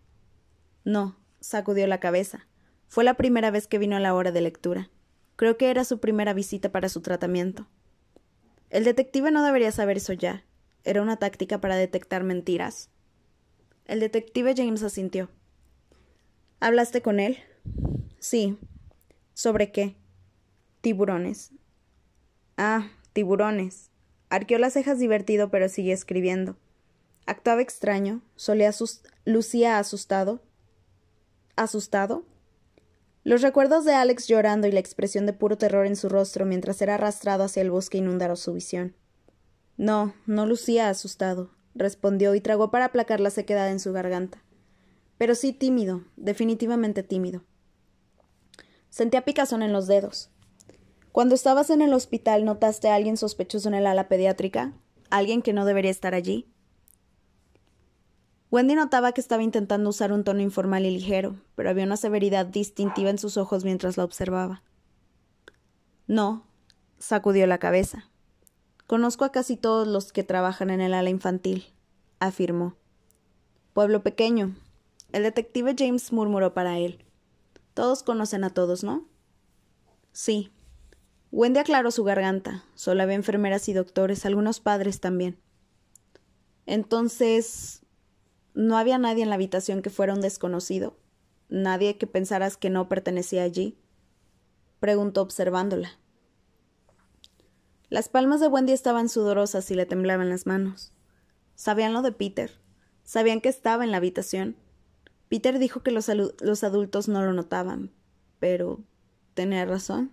No, 0.87 1.17
sacudió 1.41 1.85
la 1.85 1.99
cabeza. 1.99 2.47
Fue 2.87 3.03
la 3.03 3.15
primera 3.15 3.51
vez 3.51 3.67
que 3.67 3.77
vino 3.77 3.97
a 3.97 3.99
la 3.99 4.13
hora 4.13 4.31
de 4.31 4.39
lectura. 4.39 4.89
Creo 5.35 5.57
que 5.57 5.69
era 5.69 5.83
su 5.83 5.99
primera 5.99 6.31
visita 6.31 6.71
para 6.71 6.87
su 6.87 7.01
tratamiento. 7.01 7.67
El 8.69 8.85
detective 8.85 9.29
no 9.31 9.43
debería 9.43 9.73
saber 9.73 9.97
eso 9.97 10.13
ya. 10.13 10.45
¿Era 10.85 11.01
una 11.01 11.17
táctica 11.17 11.59
para 11.59 11.75
detectar 11.75 12.23
mentiras? 12.23 12.89
El 13.83 13.99
detective 13.99 14.53
James 14.55 14.81
asintió. 14.81 15.29
¿Hablaste 16.61 17.01
con 17.01 17.19
él? 17.19 17.37
Sí. 18.19 18.57
¿Sobre 19.33 19.73
qué? 19.73 19.97
Tiburones. 20.79 21.51
Ah, 22.55 22.87
tiburones. 23.11 23.91
Arqueó 24.29 24.57
las 24.57 24.71
cejas 24.71 24.99
divertido, 24.99 25.51
pero 25.51 25.67
siguió 25.67 25.93
escribiendo. 25.93 26.55
Actuaba 27.25 27.61
extraño, 27.61 28.21
solía 28.37 28.71
lucía 29.25 29.79
asustado, 29.79 30.46
asustado? 31.57 32.25
Los 33.23 33.41
recuerdos 33.41 33.83
de 33.83 33.93
Alex 33.93 34.27
llorando 34.27 34.67
y 34.67 34.71
la 34.71 34.79
expresión 34.79 35.25
de 35.25 35.33
puro 35.33 35.57
terror 35.57 35.85
en 35.85 35.97
su 35.97 36.07
rostro 36.07 36.45
mientras 36.45 36.81
era 36.81 36.95
arrastrado 36.95 37.43
hacia 37.43 37.61
el 37.61 37.71
bosque 37.71 37.97
inundaron 37.97 38.37
su 38.37 38.53
visión. 38.53 38.95
No, 39.75 40.13
no 40.25 40.45
lucía 40.45 40.89
asustado, 40.89 41.51
respondió 41.75 42.33
y 42.35 42.41
tragó 42.41 42.71
para 42.71 42.85
aplacar 42.85 43.19
la 43.19 43.29
sequedad 43.29 43.69
en 43.69 43.79
su 43.79 43.91
garganta. 43.91 44.41
Pero 45.17 45.35
sí 45.35 45.51
tímido, 45.51 46.03
definitivamente 46.15 47.03
tímido. 47.03 47.43
Sentía 48.89 49.25
picazón 49.25 49.61
en 49.61 49.73
los 49.73 49.87
dedos. 49.87 50.29
Cuando 51.11 51.35
estabas 51.35 51.69
en 51.69 51.81
el 51.81 51.93
hospital, 51.93 52.45
¿notaste 52.45 52.89
a 52.89 52.95
alguien 52.95 53.17
sospechoso 53.17 53.67
en 53.67 53.75
el 53.75 53.87
ala 53.87 54.07
pediátrica? 54.07 54.73
¿Alguien 55.09 55.41
que 55.41 55.53
no 55.53 55.65
debería 55.65 55.91
estar 55.91 56.13
allí? 56.13 56.47
Wendy 58.49 58.75
notaba 58.75 59.11
que 59.11 59.19
estaba 59.19 59.43
intentando 59.43 59.89
usar 59.89 60.13
un 60.13 60.23
tono 60.23 60.41
informal 60.41 60.85
y 60.85 60.91
ligero, 60.91 61.35
pero 61.55 61.69
había 61.69 61.83
una 61.83 61.97
severidad 61.97 62.45
distintiva 62.45 63.09
en 63.09 63.17
sus 63.17 63.35
ojos 63.35 63.65
mientras 63.65 63.97
la 63.97 64.05
observaba. 64.05 64.63
No, 66.07 66.47
sacudió 66.97 67.45
la 67.45 67.57
cabeza. 67.57 68.09
Conozco 68.87 69.25
a 69.25 69.33
casi 69.33 69.57
todos 69.57 69.85
los 69.85 70.13
que 70.13 70.23
trabajan 70.23 70.69
en 70.69 70.79
el 70.79 70.93
ala 70.93 71.09
infantil, 71.09 71.73
afirmó. 72.19 72.75
Pueblo 73.73 74.01
pequeño. 74.01 74.55
El 75.11 75.23
detective 75.23 75.75
James 75.77 76.13
murmuró 76.13 76.53
para 76.53 76.77
él. 76.79 77.03
Todos 77.73 78.01
conocen 78.01 78.45
a 78.45 78.49
todos, 78.49 78.83
¿no? 78.83 79.05
Sí. 80.13 80.51
Wendy 81.31 81.59
aclaró 81.59 81.91
su 81.91 82.05
garganta. 82.05 82.63
Solo 82.75 83.03
había 83.03 83.15
enfermeras 83.15 83.67
y 83.67 83.73
doctores, 83.73 84.25
algunos 84.25 84.61
padres 84.61 85.01
también. 85.01 85.37
Entonces, 86.65 87.85
¿no 88.57 88.75
había 88.75 88.97
nadie 88.97 89.21
en 89.21 89.29
la 89.29 89.35
habitación 89.35 89.83
que 89.83 89.91
fuera 89.91 90.15
un 90.15 90.21
desconocido? 90.21 90.97
¿Nadie 91.47 91.99
que 91.99 92.07
pensaras 92.07 92.57
que 92.57 92.71
no 92.71 92.89
pertenecía 92.89 93.43
allí? 93.43 93.77
preguntó 94.79 95.21
observándola. 95.21 95.91
Las 97.89 98.09
palmas 98.09 98.39
de 98.39 98.47
Wendy 98.47 98.73
estaban 98.73 99.09
sudorosas 99.09 99.69
y 99.69 99.75
le 99.75 99.85
temblaban 99.85 100.29
las 100.29 100.47
manos. 100.47 100.91
Sabían 101.53 101.93
lo 101.93 102.01
de 102.01 102.11
Peter. 102.11 102.51
Sabían 103.03 103.41
que 103.41 103.49
estaba 103.49 103.83
en 103.83 103.91
la 103.91 103.97
habitación. 103.97 104.57
Peter 105.29 105.59
dijo 105.59 105.83
que 105.83 105.91
los, 105.91 106.09
los 106.09 106.63
adultos 106.63 107.07
no 107.07 107.23
lo 107.23 107.33
notaban, 107.33 107.91
pero 108.39 108.83
tenía 109.35 109.65
razón. 109.65 110.11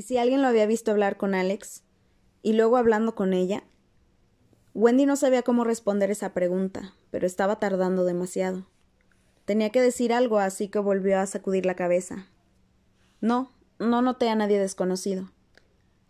¿Y 0.00 0.02
si 0.02 0.16
alguien 0.16 0.40
lo 0.40 0.48
había 0.48 0.64
visto 0.64 0.92
hablar 0.92 1.18
con 1.18 1.34
Alex? 1.34 1.82
Y 2.40 2.54
luego 2.54 2.78
hablando 2.78 3.14
con 3.14 3.34
ella. 3.34 3.64
Wendy 4.72 5.04
no 5.04 5.14
sabía 5.14 5.42
cómo 5.42 5.62
responder 5.62 6.10
esa 6.10 6.32
pregunta, 6.32 6.94
pero 7.10 7.26
estaba 7.26 7.58
tardando 7.58 8.06
demasiado. 8.06 8.66
Tenía 9.44 9.68
que 9.68 9.82
decir 9.82 10.14
algo, 10.14 10.38
así 10.38 10.68
que 10.68 10.78
volvió 10.78 11.20
a 11.20 11.26
sacudir 11.26 11.66
la 11.66 11.74
cabeza. 11.74 12.28
No, 13.20 13.50
no 13.78 14.00
noté 14.00 14.30
a 14.30 14.34
nadie 14.34 14.58
desconocido. 14.58 15.32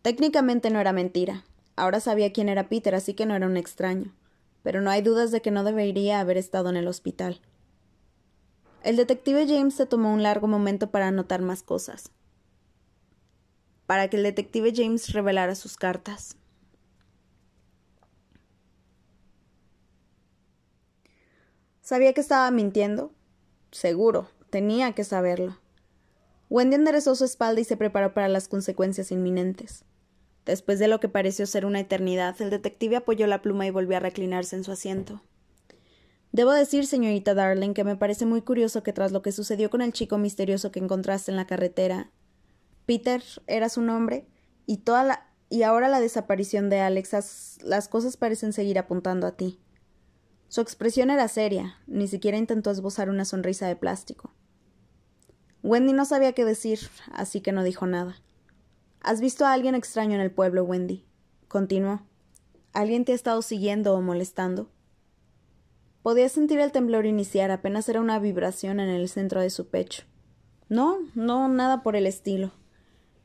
Técnicamente 0.02 0.70
no 0.70 0.78
era 0.78 0.92
mentira. 0.92 1.44
Ahora 1.74 1.98
sabía 1.98 2.32
quién 2.32 2.48
era 2.48 2.68
Peter, 2.68 2.94
así 2.94 3.14
que 3.14 3.26
no 3.26 3.34
era 3.34 3.46
un 3.48 3.56
extraño. 3.56 4.14
Pero 4.62 4.82
no 4.82 4.90
hay 4.90 5.02
dudas 5.02 5.32
de 5.32 5.42
que 5.42 5.50
no 5.50 5.64
debería 5.64 6.20
haber 6.20 6.36
estado 6.36 6.70
en 6.70 6.76
el 6.76 6.86
hospital. 6.86 7.40
El 8.84 8.94
detective 8.94 9.48
James 9.48 9.74
se 9.74 9.86
tomó 9.86 10.14
un 10.14 10.22
largo 10.22 10.46
momento 10.46 10.92
para 10.92 11.08
anotar 11.08 11.42
más 11.42 11.64
cosas. 11.64 12.12
Para 13.90 14.06
que 14.06 14.18
el 14.18 14.22
detective 14.22 14.72
James 14.72 15.12
revelara 15.12 15.56
sus 15.56 15.76
cartas. 15.76 16.36
¿Sabía 21.80 22.12
que 22.12 22.20
estaba 22.20 22.48
mintiendo? 22.52 23.12
Seguro, 23.72 24.28
tenía 24.48 24.92
que 24.92 25.02
saberlo. 25.02 25.58
Wendy 26.48 26.76
enderezó 26.76 27.16
su 27.16 27.24
espalda 27.24 27.62
y 27.62 27.64
se 27.64 27.76
preparó 27.76 28.14
para 28.14 28.28
las 28.28 28.46
consecuencias 28.46 29.10
inminentes. 29.10 29.84
Después 30.46 30.78
de 30.78 30.86
lo 30.86 31.00
que 31.00 31.08
pareció 31.08 31.44
ser 31.48 31.66
una 31.66 31.80
eternidad, 31.80 32.40
el 32.40 32.50
detective 32.50 32.94
apoyó 32.94 33.26
la 33.26 33.42
pluma 33.42 33.66
y 33.66 33.70
volvió 33.70 33.96
a 33.96 34.00
reclinarse 34.00 34.54
en 34.54 34.62
su 34.62 34.70
asiento. 34.70 35.20
Debo 36.30 36.52
decir, 36.52 36.86
señorita 36.86 37.34
Darling, 37.34 37.74
que 37.74 37.82
me 37.82 37.96
parece 37.96 38.24
muy 38.24 38.42
curioso 38.42 38.84
que 38.84 38.92
tras 38.92 39.10
lo 39.10 39.22
que 39.22 39.32
sucedió 39.32 39.68
con 39.68 39.82
el 39.82 39.92
chico 39.92 40.16
misterioso 40.16 40.70
que 40.70 40.78
encontraste 40.78 41.32
en 41.32 41.36
la 41.36 41.48
carretera, 41.48 42.12
Peter 42.90 43.22
era 43.46 43.68
su 43.68 43.82
nombre, 43.82 44.26
y 44.66 44.78
toda 44.78 45.04
la 45.04 45.26
y 45.48 45.62
ahora 45.62 45.88
la 45.88 46.00
desaparición 46.00 46.70
de 46.70 46.80
Alex, 46.80 47.60
las 47.62 47.86
cosas 47.86 48.16
parecen 48.16 48.52
seguir 48.52 48.80
apuntando 48.80 49.28
a 49.28 49.36
ti. 49.36 49.60
Su 50.48 50.60
expresión 50.60 51.08
era 51.08 51.28
seria, 51.28 51.76
ni 51.86 52.08
siquiera 52.08 52.36
intentó 52.36 52.72
esbozar 52.72 53.08
una 53.08 53.24
sonrisa 53.24 53.68
de 53.68 53.76
plástico. 53.76 54.34
Wendy 55.62 55.92
no 55.92 56.04
sabía 56.04 56.32
qué 56.32 56.44
decir, 56.44 56.80
así 57.12 57.40
que 57.40 57.52
no 57.52 57.62
dijo 57.62 57.86
nada. 57.86 58.16
¿Has 59.02 59.20
visto 59.20 59.46
a 59.46 59.52
alguien 59.52 59.76
extraño 59.76 60.16
en 60.16 60.20
el 60.20 60.32
pueblo, 60.32 60.64
Wendy? 60.64 61.04
continuó. 61.46 62.02
¿Alguien 62.72 63.04
te 63.04 63.12
ha 63.12 63.14
estado 63.14 63.40
siguiendo 63.42 63.94
o 63.94 64.00
molestando? 64.00 64.68
Podía 66.02 66.28
sentir 66.28 66.58
el 66.58 66.72
temblor 66.72 67.06
iniciar, 67.06 67.52
apenas 67.52 67.88
era 67.88 68.00
una 68.00 68.18
vibración 68.18 68.80
en 68.80 68.88
el 68.88 69.08
centro 69.08 69.40
de 69.40 69.50
su 69.50 69.68
pecho. 69.68 70.02
No, 70.68 70.98
no, 71.14 71.46
nada 71.46 71.84
por 71.84 71.94
el 71.94 72.08
estilo, 72.08 72.52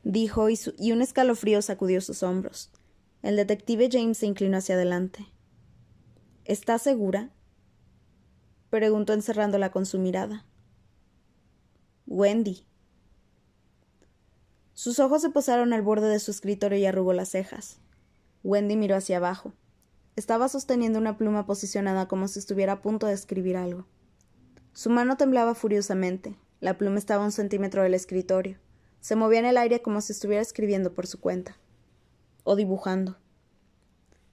dijo, 0.06 0.48
y, 0.48 0.92
un 0.92 1.02
escalofrío 1.02 1.60
sacudió 1.62 2.00
sus 2.00 2.22
hombros. 2.22 2.70
El 3.22 3.34
detective 3.34 3.88
James 3.90 4.18
se 4.18 4.26
inclinó 4.26 4.58
hacia 4.58 4.76
adelante. 4.76 5.26
¿Estás 6.44 6.82
segura? 6.82 7.30
preguntó 8.70 9.14
encerrándola 9.14 9.72
con 9.72 9.84
su 9.84 9.98
mirada. 9.98 10.46
Wendy. 12.06 12.66
Sus 14.74 15.00
ojos 15.00 15.22
se 15.22 15.30
posaron 15.30 15.72
al 15.72 15.82
borde 15.82 16.08
de 16.08 16.20
su 16.20 16.30
escritorio 16.30 16.78
y 16.78 16.86
arrugó 16.86 17.12
las 17.12 17.30
cejas. 17.30 17.80
Wendy 18.44 18.76
miró 18.76 18.94
hacia 18.94 19.16
abajo. 19.16 19.54
Estaba 20.14 20.48
sosteniendo 20.48 21.00
una 21.00 21.18
pluma 21.18 21.46
posicionada 21.46 22.06
como 22.06 22.28
si 22.28 22.38
estuviera 22.38 22.74
a 22.74 22.82
punto 22.82 23.08
de 23.08 23.14
escribir 23.14 23.56
algo. 23.56 23.86
Su 24.72 24.88
mano 24.88 25.16
temblaba 25.16 25.56
furiosamente. 25.56 26.36
La 26.60 26.78
pluma 26.78 26.98
estaba 26.98 27.24
a 27.24 27.26
un 27.26 27.32
centímetro 27.32 27.82
del 27.82 27.94
escritorio. 27.94 28.58
Se 29.06 29.14
movía 29.14 29.38
en 29.38 29.46
el 29.46 29.56
aire 29.56 29.82
como 29.82 30.00
si 30.00 30.12
estuviera 30.12 30.42
escribiendo 30.42 30.92
por 30.92 31.06
su 31.06 31.20
cuenta. 31.20 31.56
O 32.42 32.56
dibujando. 32.56 33.16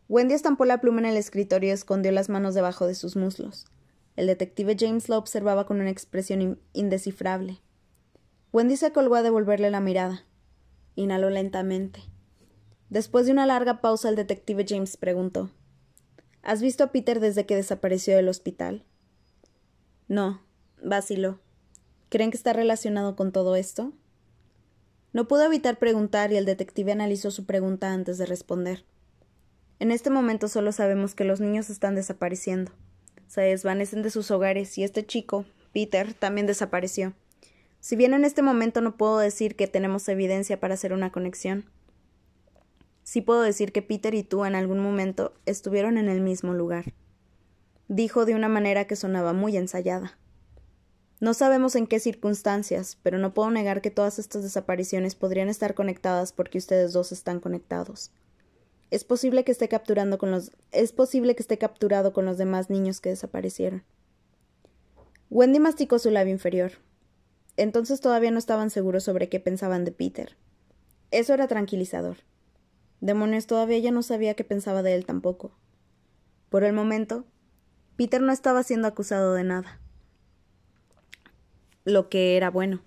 Wendy 0.09 0.33
estampó 0.33 0.65
la 0.65 0.81
pluma 0.81 0.97
en 1.01 1.05
el 1.05 1.17
escritorio 1.17 1.69
y 1.69 1.73
escondió 1.73 2.11
las 2.11 2.27
manos 2.27 2.55
debajo 2.55 2.87
de 2.87 2.95
sus 2.95 3.15
muslos. 3.15 3.67
El 4.15 4.25
detective 4.25 4.75
James 4.79 5.09
la 5.09 5.19
observaba 5.19 5.67
con 5.67 5.79
una 5.79 5.91
expresión 5.91 6.59
indescifrable. 6.73 7.59
Wendy 8.51 8.75
se 8.75 8.91
colgó 8.91 9.13
a 9.13 9.21
devolverle 9.21 9.69
la 9.69 9.79
mirada. 9.79 10.25
Inhaló 10.95 11.29
lentamente. 11.29 11.99
Después 12.89 13.27
de 13.27 13.33
una 13.33 13.45
larga 13.45 13.79
pausa, 13.79 14.09
el 14.09 14.15
detective 14.15 14.65
James 14.67 14.97
preguntó 14.97 15.51
¿Has 16.41 16.63
visto 16.63 16.83
a 16.83 16.91
Peter 16.91 17.19
desde 17.19 17.45
que 17.45 17.55
desapareció 17.55 18.15
del 18.15 18.27
hospital? 18.27 18.83
No, 20.07 20.41
vaciló. 20.81 21.41
¿Creen 22.09 22.31
que 22.31 22.37
está 22.37 22.53
relacionado 22.53 23.15
con 23.15 23.31
todo 23.31 23.55
esto? 23.55 23.93
No 25.13 25.27
pudo 25.27 25.43
evitar 25.43 25.77
preguntar 25.77 26.31
y 26.31 26.37
el 26.37 26.45
detective 26.45 26.91
analizó 26.91 27.29
su 27.29 27.45
pregunta 27.45 27.93
antes 27.93 28.17
de 28.17 28.25
responder. 28.25 28.83
En 29.77 29.91
este 29.91 30.09
momento 30.09 30.47
solo 30.47 30.71
sabemos 30.71 31.13
que 31.13 31.23
los 31.23 31.39
niños 31.39 31.69
están 31.69 31.93
desapareciendo. 31.93 32.71
Se 33.27 33.41
desvanecen 33.41 34.01
de 34.01 34.09
sus 34.09 34.31
hogares 34.31 34.75
y 34.79 34.83
este 34.83 35.05
chico, 35.05 35.45
Peter, 35.71 36.15
también 36.15 36.47
desapareció. 36.47 37.13
Si 37.79 37.95
bien 37.95 38.15
en 38.15 38.25
este 38.25 38.41
momento 38.41 38.81
no 38.81 38.97
puedo 38.97 39.19
decir 39.19 39.55
que 39.55 39.67
tenemos 39.67 40.07
evidencia 40.09 40.59
para 40.59 40.73
hacer 40.73 40.93
una 40.93 41.11
conexión, 41.11 41.65
sí 43.03 43.21
puedo 43.21 43.43
decir 43.43 43.71
que 43.71 43.83
Peter 43.83 44.15
y 44.15 44.23
tú 44.23 44.45
en 44.45 44.55
algún 44.55 44.79
momento 44.79 45.33
estuvieron 45.45 45.99
en 45.99 46.09
el 46.09 46.21
mismo 46.21 46.53
lugar. 46.53 46.93
Dijo 47.87 48.25
de 48.25 48.33
una 48.33 48.49
manera 48.49 48.85
que 48.87 48.95
sonaba 48.95 49.33
muy 49.33 49.57
ensayada. 49.57 50.17
No 51.23 51.33
sabemos 51.33 51.77
en 51.77 51.87
qué 51.87 52.01
circunstancias, 52.01 52.97
pero 53.01 53.17
no 53.17 53.33
puedo 53.33 53.49
negar 53.49 53.79
que 53.79 53.91
todas 53.91 54.19
estas 54.19 54.43
desapariciones 54.43 55.15
podrían 55.15 55.47
estar 55.47 55.73
conectadas 55.73 56.33
porque 56.33 56.57
ustedes 56.57 56.91
dos 56.91 57.13
están 57.13 57.39
conectados. 57.39 58.11
Es 58.91 59.05
posible 59.05 59.45
que 59.45 59.53
esté 59.53 59.69
capturando 59.69 60.17
con 60.17 60.31
los 60.31 60.51
es 60.73 60.91
posible 60.91 61.33
que 61.33 61.41
esté 61.41 61.57
capturado 61.57 62.11
con 62.11 62.25
los 62.25 62.37
demás 62.37 62.69
niños 62.69 62.99
que 62.99 63.07
desaparecieron. 63.07 63.85
Wendy 65.29 65.59
masticó 65.59 65.97
su 65.97 66.09
labio 66.09 66.33
inferior. 66.33 66.73
Entonces 67.55 68.01
todavía 68.01 68.31
no 68.31 68.37
estaban 68.37 68.69
seguros 68.69 69.05
sobre 69.05 69.29
qué 69.29 69.39
pensaban 69.39 69.85
de 69.85 69.93
Peter. 69.93 70.35
Eso 71.09 71.33
era 71.33 71.47
tranquilizador. 71.47 72.17
Demonios 72.99 73.47
todavía 73.47 73.79
ya 73.79 73.91
no 73.91 74.03
sabía 74.03 74.33
qué 74.33 74.43
pensaba 74.43 74.83
de 74.83 74.93
él 74.95 75.05
tampoco. 75.05 75.57
Por 76.49 76.65
el 76.65 76.73
momento, 76.73 77.23
Peter 77.95 78.19
no 78.19 78.33
estaba 78.33 78.61
siendo 78.63 78.89
acusado 78.89 79.33
de 79.35 79.45
nada. 79.45 79.79
Lo 81.85 82.07
que 82.07 82.37
era 82.37 82.49
bueno. 82.49 82.81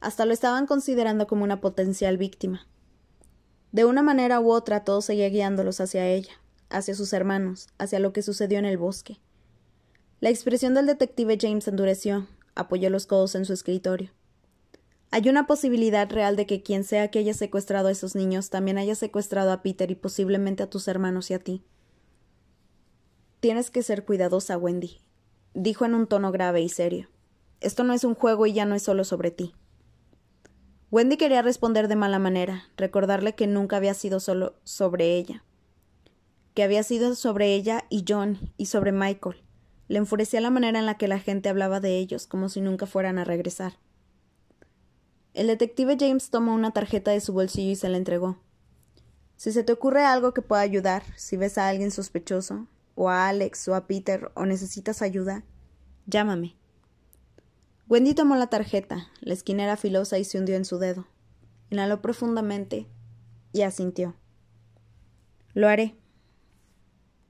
Hasta 0.00 0.24
lo 0.24 0.32
estaban 0.32 0.66
considerando 0.66 1.26
como 1.26 1.44
una 1.44 1.60
potencial 1.60 2.16
víctima. 2.16 2.66
De 3.70 3.84
una 3.84 4.02
manera 4.02 4.40
u 4.40 4.50
otra 4.50 4.82
todo 4.82 5.00
seguía 5.00 5.28
guiándolos 5.28 5.80
hacia 5.80 6.08
ella, 6.08 6.32
hacia 6.70 6.96
sus 6.96 7.12
hermanos, 7.12 7.68
hacia 7.78 8.00
lo 8.00 8.12
que 8.12 8.22
sucedió 8.22 8.58
en 8.58 8.64
el 8.64 8.78
bosque. 8.78 9.20
La 10.18 10.28
expresión 10.30 10.74
del 10.74 10.86
detective 10.86 11.38
James 11.40 11.68
endureció, 11.68 12.26
apoyó 12.56 12.90
los 12.90 13.06
codos 13.06 13.36
en 13.36 13.44
su 13.44 13.52
escritorio. 13.52 14.10
Hay 15.12 15.28
una 15.28 15.46
posibilidad 15.46 16.10
real 16.10 16.34
de 16.34 16.46
que 16.46 16.62
quien 16.62 16.82
sea 16.82 17.12
que 17.12 17.20
haya 17.20 17.34
secuestrado 17.34 17.88
a 17.88 17.92
esos 17.92 18.16
niños 18.16 18.50
también 18.50 18.78
haya 18.78 18.96
secuestrado 18.96 19.52
a 19.52 19.62
Peter 19.62 19.90
y 19.90 19.94
posiblemente 19.94 20.64
a 20.64 20.70
tus 20.70 20.88
hermanos 20.88 21.30
y 21.30 21.34
a 21.34 21.38
ti. 21.38 21.62
Tienes 23.38 23.70
que 23.70 23.82
ser 23.82 24.04
cuidadosa, 24.04 24.58
Wendy, 24.58 25.00
dijo 25.54 25.84
en 25.84 25.94
un 25.94 26.08
tono 26.08 26.32
grave 26.32 26.60
y 26.60 26.68
serio. 26.68 27.08
Esto 27.60 27.84
no 27.84 27.92
es 27.92 28.04
un 28.04 28.14
juego 28.14 28.46
y 28.46 28.52
ya 28.52 28.64
no 28.64 28.74
es 28.74 28.82
solo 28.82 29.04
sobre 29.04 29.30
ti. 29.30 29.54
Wendy 30.90 31.16
quería 31.16 31.42
responder 31.42 31.86
de 31.86 31.94
mala 31.94 32.18
manera, 32.18 32.64
recordarle 32.76 33.34
que 33.34 33.46
nunca 33.46 33.76
había 33.76 33.94
sido 33.94 34.18
solo 34.18 34.54
sobre 34.64 35.16
ella, 35.16 35.44
que 36.54 36.64
había 36.64 36.82
sido 36.82 37.14
sobre 37.14 37.54
ella 37.54 37.84
y 37.90 38.04
John 38.08 38.52
y 38.56 38.66
sobre 38.66 38.90
Michael. 38.90 39.36
Le 39.86 39.98
enfurecía 39.98 40.40
la 40.40 40.50
manera 40.50 40.78
en 40.78 40.86
la 40.86 40.96
que 40.96 41.06
la 41.06 41.18
gente 41.18 41.48
hablaba 41.48 41.80
de 41.80 41.98
ellos, 41.98 42.26
como 42.26 42.48
si 42.48 42.60
nunca 42.60 42.86
fueran 42.86 43.18
a 43.18 43.24
regresar. 43.24 43.74
El 45.32 45.46
detective 45.46 45.96
James 45.98 46.30
tomó 46.30 46.54
una 46.54 46.72
tarjeta 46.72 47.12
de 47.12 47.20
su 47.20 47.32
bolsillo 47.32 47.70
y 47.70 47.76
se 47.76 47.88
la 47.88 47.96
entregó. 47.96 48.38
Si 49.36 49.52
se 49.52 49.62
te 49.62 49.72
ocurre 49.72 50.04
algo 50.04 50.34
que 50.34 50.42
pueda 50.42 50.62
ayudar, 50.62 51.04
si 51.16 51.36
ves 51.36 51.56
a 51.56 51.68
alguien 51.68 51.92
sospechoso, 51.92 52.66
o 52.94 53.08
a 53.08 53.28
Alex, 53.28 53.68
o 53.68 53.74
a 53.74 53.86
Peter, 53.86 54.32
o 54.34 54.44
necesitas 54.44 55.02
ayuda, 55.02 55.44
llámame. 56.06 56.59
Wendy 57.90 58.14
tomó 58.14 58.36
la 58.36 58.46
tarjeta, 58.46 59.08
la 59.20 59.34
esquina 59.34 59.64
era 59.64 59.76
filosa 59.76 60.16
y 60.16 60.22
se 60.22 60.38
hundió 60.38 60.54
en 60.54 60.64
su 60.64 60.78
dedo. 60.78 61.08
Inhaló 61.70 62.00
profundamente 62.00 62.86
y 63.52 63.62
asintió. 63.62 64.14
Lo 65.54 65.66
haré, 65.66 65.96